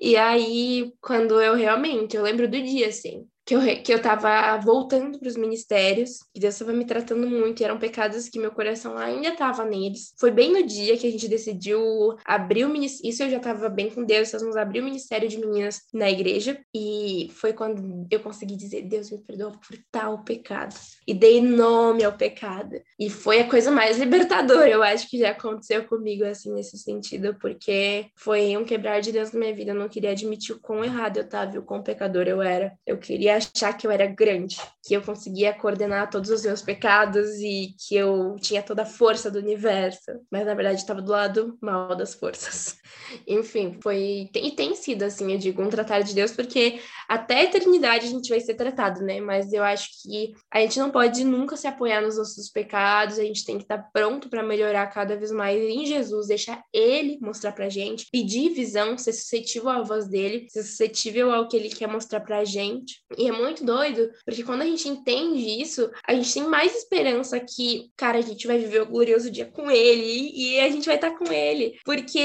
[0.00, 4.56] E aí, quando eu realmente, eu lembro do dia, assim, que eu, que eu tava
[4.58, 8.50] voltando para os ministérios, que Deus estava me tratando muito, e eram pecados que meu
[8.50, 10.12] coração ainda estava neles.
[10.18, 11.80] Foi bem no dia que a gente decidiu
[12.24, 15.28] abrir o ministério, isso eu já estava bem com Deus, nós vamos abrir o ministério
[15.28, 20.24] de meninas na igreja, e foi quando eu consegui dizer, Deus me perdoa por tal
[20.24, 20.74] pecado,
[21.06, 22.74] e dei nome ao pecado.
[22.98, 27.36] E foi a coisa mais libertadora, eu acho que já aconteceu comigo, assim, nesse sentido,
[27.40, 30.84] porque foi um quebrar de Deus na minha vida, eu não queria admitir o quão
[30.84, 32.72] errado eu estava e o quão pecador eu era.
[32.84, 37.28] Eu queria achar que eu era grande, que eu conseguia coordenar todos os meus pecados
[37.38, 41.58] e que eu tinha toda a força do universo, mas na verdade estava do lado
[41.60, 42.76] mal das forças.
[43.26, 47.44] Enfim, foi e tem sido assim, eu digo, um tratar de Deus porque até a
[47.44, 49.20] eternidade a gente vai ser tratado, né?
[49.20, 53.24] Mas eu acho que a gente não pode nunca se apoiar nos nossos pecados, a
[53.24, 57.52] gente tem que estar pronto para melhorar cada vez mais em Jesus, deixar ele mostrar
[57.52, 61.88] pra gente, pedir visão, ser suscetível à voz dele, ser suscetível ao que ele quer
[61.88, 63.02] mostrar pra gente.
[63.16, 67.38] E é muito doido, porque quando a gente entende isso, a gente tem mais esperança
[67.40, 70.96] que, cara, a gente vai viver o glorioso dia com ele e a gente vai
[70.96, 71.78] estar com ele.
[71.84, 72.18] Porque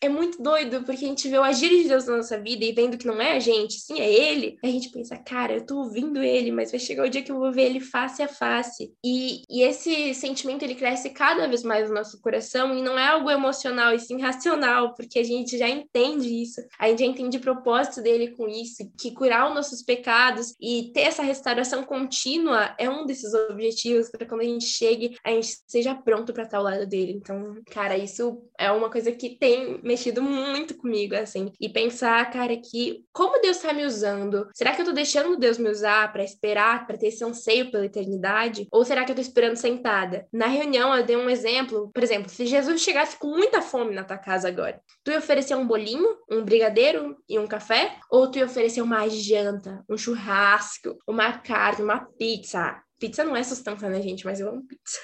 [0.00, 2.72] é muito doido, porque a gente vê o agir de Deus na nossa vida e
[2.72, 5.78] vendo que não é a gente, sim, é ele, a gente pensa, cara, eu tô
[5.78, 8.92] ouvindo ele, mas vai chegar o dia que eu vou ver ele face a face.
[9.04, 13.06] E, e esse sentimento, ele cresce cada vez mais no nosso coração e não é
[13.06, 17.36] algo emocional, e sim racional, porque a gente já entende isso, a gente já entende
[17.36, 22.74] o propósito dele com isso, que curar os nossos pecados e ter essa restauração contínua
[22.78, 26.58] é um desses objetivos para quando a gente chegue, a gente seja pronto para estar
[26.58, 27.12] ao lado dele.
[27.12, 31.52] Então, cara, isso é uma coisa que tem mexido muito comigo, assim.
[31.60, 34.48] E pensar, cara, que como Deus está me usando?
[34.54, 37.86] Será que eu tô deixando Deus me usar para esperar, para ter esse anseio pela
[37.86, 38.66] eternidade?
[38.70, 40.26] Ou será que eu tô esperando sentada?
[40.32, 44.04] Na reunião, eu dei um exemplo, por exemplo, se Jesus chegasse com muita fome na
[44.04, 47.96] tua casa agora, tu ia oferecer um bolinho, um brigadeiro e um café?
[48.10, 50.29] Ou tu ia oferecer uma janta, um churrasco?
[50.30, 52.80] Churrasco, uma carne, uma pizza.
[52.98, 54.24] Pizza não é sustância, né, gente?
[54.24, 54.98] Mas eu amo pizza.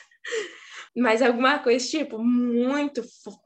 [0.96, 3.02] Mas alguma coisa, tipo, muito.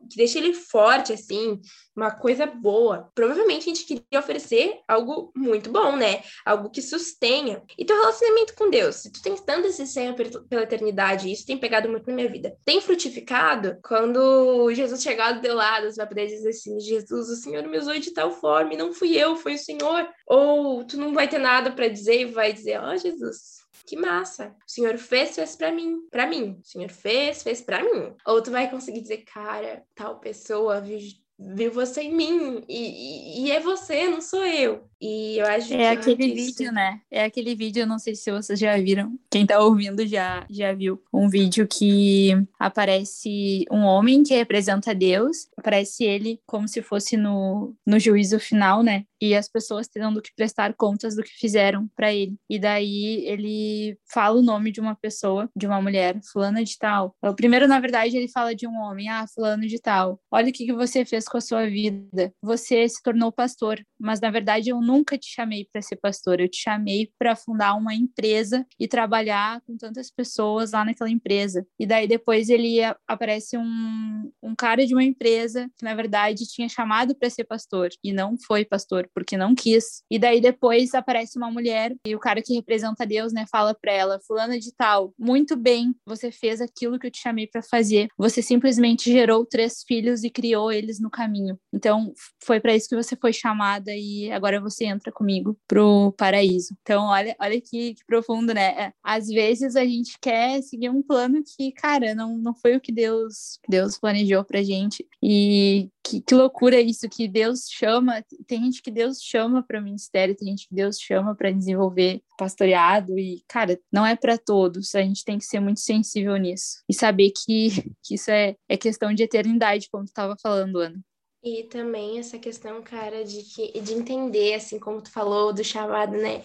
[0.09, 1.61] que deixa ele forte, assim,
[1.97, 3.11] uma coisa boa.
[3.15, 6.23] Provavelmente a gente queria oferecer algo muito bom, né?
[6.47, 7.63] Algo que sustenha.
[7.77, 10.15] E teu relacionamento com Deus, se tu tem tanto esse senho
[10.49, 12.57] pela eternidade, isso tem pegado muito na minha vida.
[12.65, 17.37] Tem frutificado quando Jesus chegar do teu lado, você vai poder dizer assim: Jesus, o
[17.37, 20.09] Senhor me usou de tal forma, e não fui eu, foi o Senhor.
[20.27, 23.97] Ou tu não vai ter nada para dizer e vai dizer: Ó, oh, Jesus, que
[23.97, 24.57] massa.
[24.67, 26.07] O senhor fez, fez para mim.
[26.11, 26.61] para mim.
[26.63, 28.15] O senhor fez, fez para mim.
[28.27, 30.99] Ou tu vai conseguir dizer, cara, tal pessoa viu,
[31.41, 32.63] viu você em mim.
[32.69, 34.85] E, e, é você, não sou eu.
[35.01, 35.83] E eu acho é que.
[35.83, 37.01] É aquele vídeo, né?
[37.11, 39.19] É aquele vídeo, eu não sei se vocês já viram.
[39.31, 41.03] Quem tá ouvindo já, já viu.
[41.13, 45.49] Um vídeo que aparece um homem que representa Deus.
[45.57, 49.05] Aparece ele como se fosse no, no juízo final, né?
[49.19, 52.37] E as pessoas tendo que prestar contas do que fizeram para ele.
[52.49, 57.15] E daí ele fala o nome de uma pessoa, de uma mulher, fulana de tal.
[57.23, 60.21] O primeiro, na verdade, ele fala de um homem, ah, fulano de tal.
[60.31, 62.33] Olha o que, que você fez com a sua vida.
[62.43, 66.49] Você se tornou pastor mas na verdade eu nunca te chamei para ser pastor, eu
[66.49, 71.67] te chamei para fundar uma empresa e trabalhar com tantas pessoas lá naquela empresa.
[71.79, 76.69] E daí depois ele aparece um, um cara de uma empresa que na verdade tinha
[76.69, 80.03] chamado para ser pastor e não foi pastor porque não quis.
[80.11, 83.93] E daí depois aparece uma mulher e o cara que representa Deus, né, fala para
[83.93, 88.09] ela, fulana de tal, muito bem, você fez aquilo que eu te chamei para fazer.
[88.17, 91.59] Você simplesmente gerou três filhos e criou eles no caminho.
[91.73, 96.77] Então, foi para isso que você foi chamada e agora você entra comigo pro paraíso.
[96.83, 98.87] Então, olha, olha que, que profundo, né?
[98.87, 102.81] É, às vezes a gente quer seguir um plano que, cara, não, não foi o
[102.81, 105.07] que Deus, Deus planejou pra gente.
[105.23, 110.35] E que, que loucura isso, que Deus chama, tem gente que Deus chama para ministério,
[110.35, 115.03] tem gente que Deus chama para desenvolver pastoreado e, cara, não é para todos, a
[115.03, 117.71] gente tem que ser muito sensível nisso e saber que,
[118.03, 121.01] que isso é, é questão de eternidade, como tu estava falando, Ana.
[121.43, 126.13] E também essa questão, cara, de, que, de entender, assim, como tu falou do chamado,
[126.13, 126.43] né?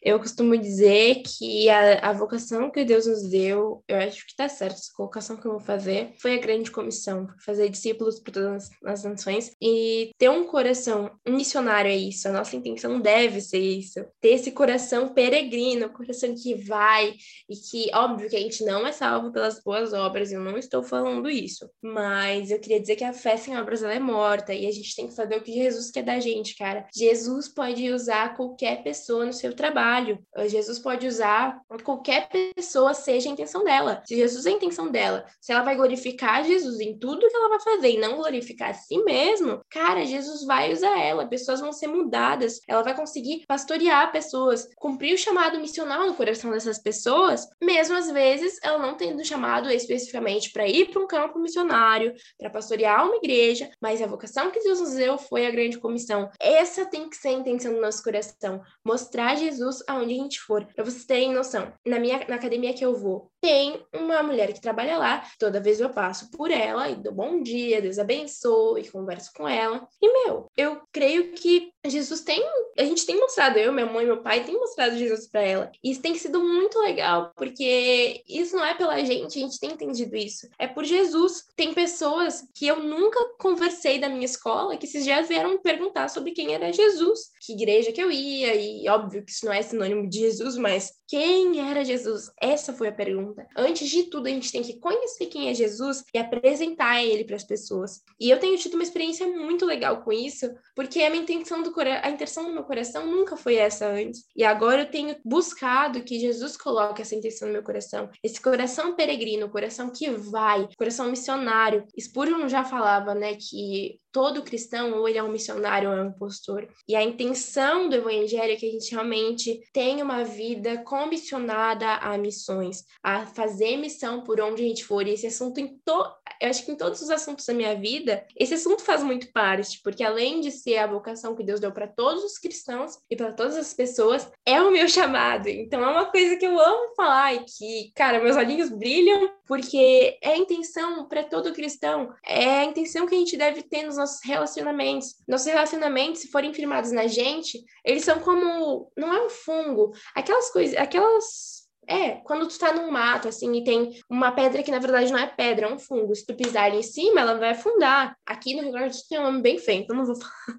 [0.00, 4.48] Eu costumo dizer que a, a vocação que Deus nos deu, eu acho que tá
[4.48, 8.70] certo, essa colocação que eu vou fazer, foi a grande comissão, fazer discípulos por todas
[8.84, 14.04] as nações e ter um coração missionário é isso, a nossa intenção deve ser isso,
[14.20, 17.14] ter esse coração peregrino, coração que vai
[17.48, 20.82] e que, óbvio que a gente não é salvo pelas boas obras, eu não estou
[20.82, 24.54] falando isso, mas eu queria dizer que a fé sem obras, ela é morta, importa
[24.54, 26.86] e a gente tem que saber o que Jesus quer da gente, cara.
[26.94, 30.18] Jesus pode usar qualquer pessoa no seu trabalho.
[30.46, 34.02] Jesus pode usar qualquer pessoa, seja a intenção dela.
[34.06, 37.48] Se Jesus é a intenção dela, se ela vai glorificar Jesus em tudo que ela
[37.48, 41.26] vai fazer e não glorificar a si mesmo, cara, Jesus vai usar ela.
[41.26, 42.60] Pessoas vão ser mudadas.
[42.68, 48.10] Ela vai conseguir pastorear pessoas, cumprir o chamado missional no coração dessas pessoas, mesmo às
[48.10, 53.16] vezes ela não tendo chamado especificamente para ir para um campo missionário, para pastorear uma
[53.16, 56.28] igreja, mas a vocação vocação que nos deu foi a grande comissão.
[56.40, 60.66] Essa tem que ser a intenção do nosso coração, mostrar Jesus aonde a gente for.
[60.74, 64.60] Para vocês terem noção, na minha na academia que eu vou, tem uma mulher que
[64.60, 68.90] trabalha lá, toda vez eu passo por ela e dou bom dia, Deus abençoe, e
[68.90, 69.86] converso com ela.
[70.02, 72.42] E meu, eu creio que Jesus tem,
[72.76, 75.70] a gente tem mostrado, eu, minha mãe, meu pai tem mostrado Jesus para ela.
[75.84, 79.70] E isso tem sido muito legal, porque isso não é pela gente, a gente tem
[79.70, 80.48] entendido isso.
[80.58, 81.44] É por Jesus.
[81.54, 86.08] Tem pessoas que eu nunca conversei da minha escola que esses dias vieram me perguntar
[86.08, 89.62] sobre quem era Jesus, que igreja que eu ia, e óbvio que isso não é
[89.62, 92.30] sinônimo de Jesus, mas quem era Jesus?
[92.40, 93.35] Essa foi a pergunta.
[93.56, 97.36] Antes de tudo, a gente tem que conhecer quem é Jesus e apresentar ele para
[97.36, 98.02] as pessoas.
[98.20, 101.74] E eu tenho tido uma experiência muito legal com isso, porque a minha intenção do
[101.80, 104.24] a intenção do meu coração nunca foi essa antes.
[104.34, 108.94] E agora eu tenho buscado que Jesus coloque essa intenção no meu coração, esse coração
[108.94, 111.84] peregrino, coração que vai, coração missionário.
[111.98, 116.08] Spurgeon já falava, né, que todo cristão, ou ele é um missionário ou é um
[116.08, 116.66] impostor.
[116.88, 122.16] E a intenção do evangelho é que a gente realmente tenha uma vida comissionada a
[122.16, 125.06] missões, a fazer missão por onde a gente for.
[125.06, 126.02] E esse assunto, em to...
[126.40, 129.80] eu acho que em todos os assuntos da minha vida, esse assunto faz muito parte,
[129.82, 133.32] porque além de ser a vocação que Deus deu para todos os cristãos e para
[133.32, 135.48] todas as pessoas, é o meu chamado.
[135.48, 140.18] Então é uma coisa que eu amo falar e que, cara, meus olhinhos brilham, porque
[140.20, 143.96] é a intenção para todo cristão, é a intenção que a gente deve ter nos
[143.96, 145.16] nossos relacionamentos.
[145.26, 148.90] Nossos relacionamentos, se forem firmados na gente, eles são como.
[148.96, 149.92] Não é um fungo.
[150.14, 150.76] Aquelas coisas.
[150.76, 151.55] Aquelas.
[151.88, 155.18] É, quando tu tá num mato, assim, e tem uma pedra que na verdade não
[155.18, 156.14] é pedra, é um fungo.
[156.14, 158.16] Se tu pisar ali em cima, ela vai afundar.
[158.26, 160.58] Aqui no Rio Grande do Sul tem um nome bem feio, então não vou falar.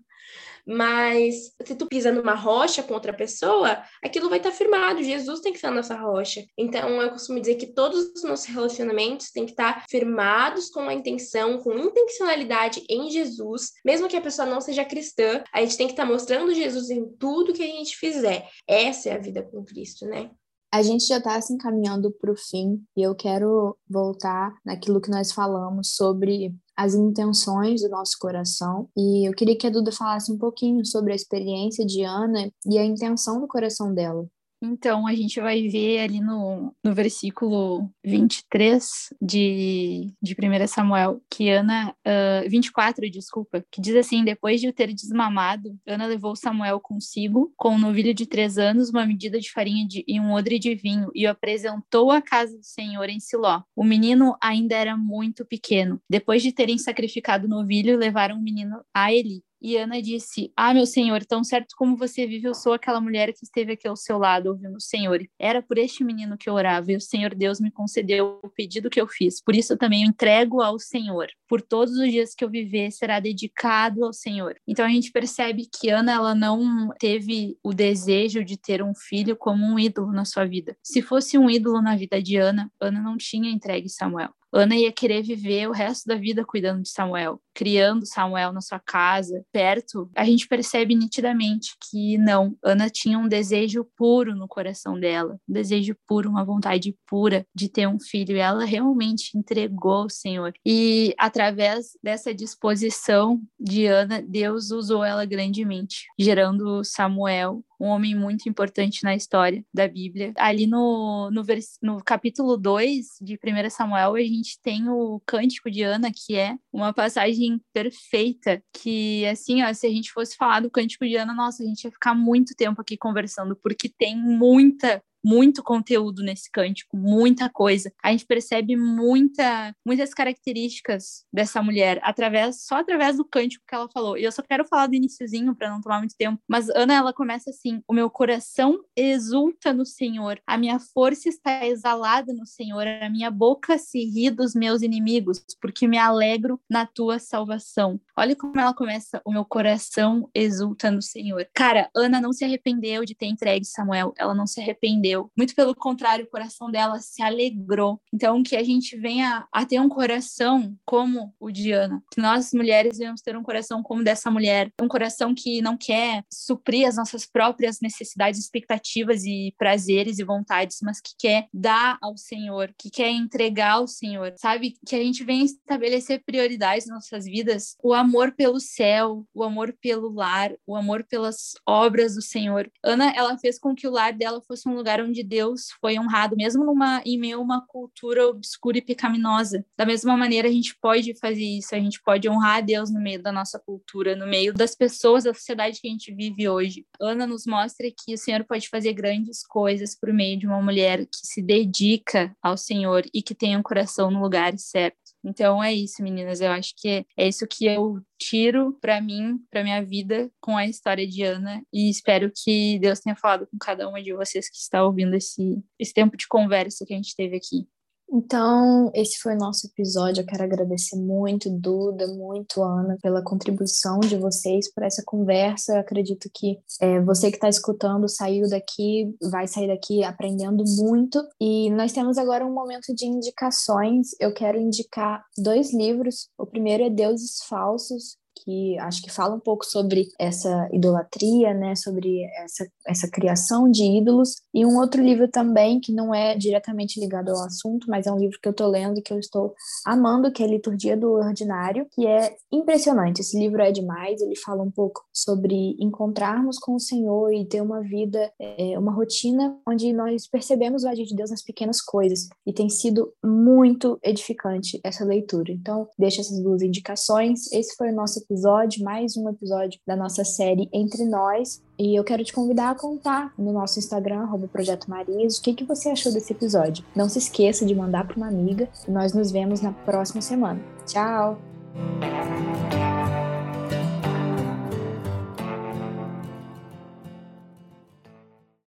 [0.67, 5.01] Mas se tu pisa numa rocha com outra pessoa, aquilo vai estar tá firmado.
[5.01, 6.43] Jesus tem que ser a nossa rocha.
[6.57, 10.81] Então eu costumo dizer que todos os nossos relacionamentos têm que estar tá firmados com
[10.81, 15.77] a intenção, com intencionalidade em Jesus, mesmo que a pessoa não seja cristã, a gente
[15.77, 18.49] tem que estar tá mostrando Jesus em tudo que a gente fizer.
[18.67, 20.29] Essa é a vida com Cristo, né?
[20.77, 25.09] A gente já está se encaminhando para o fim e eu quero voltar naquilo que
[25.09, 28.87] nós falamos sobre as intenções do nosso coração.
[28.95, 32.77] E eu queria que a Duda falasse um pouquinho sobre a experiência de Ana e
[32.77, 34.27] a intenção do coração dela.
[34.61, 41.49] Então, a gente vai ver ali no, no versículo 23 de, de 1 Samuel, que
[41.49, 46.79] Ana, uh, 24, desculpa, que diz assim: Depois de o ter desmamado, Ana levou Samuel
[46.79, 50.57] consigo, com um novilho de três anos, uma medida de farinha de, e um odre
[50.57, 53.61] de vinho, e o apresentou à casa do Senhor em Siló.
[53.75, 56.01] O menino ainda era muito pequeno.
[56.09, 60.73] Depois de terem sacrificado o novilho, levaram o menino a Eli E Ana disse: Ah,
[60.73, 63.95] meu senhor, tão certo como você vive, eu sou aquela mulher que esteve aqui ao
[63.95, 65.21] seu lado, ouvindo o senhor.
[65.39, 68.89] Era por este menino que eu orava, e o Senhor Deus me concedeu o pedido
[68.89, 69.41] que eu fiz.
[69.41, 71.27] Por isso também entrego ao Senhor.
[71.47, 74.55] Por todos os dias que eu viver, será dedicado ao Senhor.
[74.67, 79.35] Então a gente percebe que Ana, ela não teve o desejo de ter um filho
[79.35, 80.75] como um ídolo na sua vida.
[80.83, 84.29] Se fosse um ídolo na vida de Ana, Ana não tinha entregue Samuel.
[84.51, 88.79] Ana ia querer viver o resto da vida cuidando de Samuel, criando Samuel na sua
[88.79, 90.09] casa, perto.
[90.15, 95.53] A gente percebe nitidamente que não, Ana tinha um desejo puro no coração dela, um
[95.53, 100.53] desejo puro, uma vontade pura de ter um filho, e ela realmente entregou ao Senhor.
[100.65, 108.49] E através dessa disposição de Ana, Deus usou ela grandemente, gerando Samuel, um homem muito
[108.49, 110.33] importante na história da Bíblia.
[110.37, 115.69] Ali no, no, vers, no capítulo 2 de 1 Samuel, a gente tem o Cântico
[115.69, 120.61] de Ana, que é uma passagem perfeita, que, assim, ó, se a gente fosse falar
[120.61, 124.17] do Cântico de Ana, nossa, a gente ia ficar muito tempo aqui conversando, porque tem
[124.17, 127.91] muita muito conteúdo nesse cântico, muita coisa.
[128.03, 133.89] A gente percebe muita, muitas características dessa mulher através só através do cântico que ela
[133.89, 134.17] falou.
[134.17, 137.13] E eu só quero falar do iníciozinho para não tomar muito tempo, mas Ana ela
[137.13, 142.87] começa assim: "O meu coração exulta no Senhor, a minha força está exalada no Senhor,
[142.87, 148.35] a minha boca se ri dos meus inimigos, porque me alegro na tua salvação." Olha
[148.35, 153.15] como ela começa: "O meu coração exulta no Senhor." Cara, Ana não se arrependeu de
[153.15, 155.06] ter entregue Samuel, ela não se arrependeu
[155.37, 158.01] muito pelo contrário, o coração dela se alegrou.
[158.13, 162.01] Então, que a gente venha a ter um coração como o de Ana.
[162.11, 164.71] Que nós, mulheres, venhamos ter um coração como dessa mulher.
[164.81, 170.79] Um coração que não quer suprir as nossas próprias necessidades, expectativas e prazeres e vontades,
[170.81, 174.33] mas que quer dar ao Senhor, que quer entregar ao Senhor.
[174.37, 174.75] Sabe?
[174.85, 177.75] Que a gente venha estabelecer prioridades nas nossas vidas.
[177.83, 182.71] O amor pelo céu, o amor pelo lar, o amor pelas obras do Senhor.
[182.83, 186.35] Ana, ela fez com que o lar dela fosse um lugar onde Deus foi honrado,
[186.35, 189.65] mesmo numa, em meio a uma cultura obscura e pecaminosa.
[189.77, 192.99] Da mesma maneira, a gente pode fazer isso, a gente pode honrar a Deus no
[192.99, 196.85] meio da nossa cultura, no meio das pessoas, da sociedade que a gente vive hoje.
[196.99, 201.05] Ana nos mostra que o Senhor pode fazer grandes coisas por meio de uma mulher
[201.05, 205.06] que se dedica ao Senhor e que tem um coração no lugar certo.
[205.23, 206.41] Então é isso, meninas.
[206.41, 210.65] Eu acho que é isso que eu tiro para mim, para minha vida, com a
[210.65, 211.61] história de Ana.
[211.73, 215.61] E espero que Deus tenha falado com cada uma de vocês que está ouvindo esse,
[215.79, 217.67] esse tempo de conversa que a gente teve aqui.
[218.09, 220.21] Então, esse foi o nosso episódio.
[220.21, 225.73] Eu quero agradecer muito, Duda, muito, Ana, pela contribuição de vocês para essa conversa.
[225.73, 231.21] Eu acredito que é, você que está escutando saiu daqui, vai sair daqui aprendendo muito.
[231.39, 234.09] E nós temos agora um momento de indicações.
[234.19, 236.29] Eu quero indicar dois livros.
[236.37, 241.75] O primeiro é Deuses Falsos, que acho que fala um pouco sobre essa idolatria, né,
[241.75, 246.99] sobre essa, essa criação de ídolos, e um outro livro também que não é diretamente
[246.99, 249.53] ligado ao assunto, mas é um livro que eu estou lendo e que eu estou
[249.85, 253.21] amando, que é Liturgia do Ordinário, que é impressionante.
[253.21, 257.61] Esse livro é demais, ele fala um pouco sobre encontrarmos com o Senhor e ter
[257.61, 262.27] uma vida, é, uma rotina onde nós percebemos o agir de Deus nas pequenas coisas,
[262.45, 265.51] e tem sido muito edificante essa leitura.
[265.51, 267.51] Então, deixo essas duas indicações.
[267.51, 271.61] Esse foi o nosso episódio, mais um episódio da nossa série Entre Nós.
[271.79, 275.63] E eu quero te convidar a contar no nosso Instagram, Projeto Marias, o que, que
[275.63, 276.83] você achou desse episódio.
[276.95, 280.59] Não se esqueça de mandar para uma amiga nós nos vemos na próxima semana.
[280.85, 281.39] Tchau!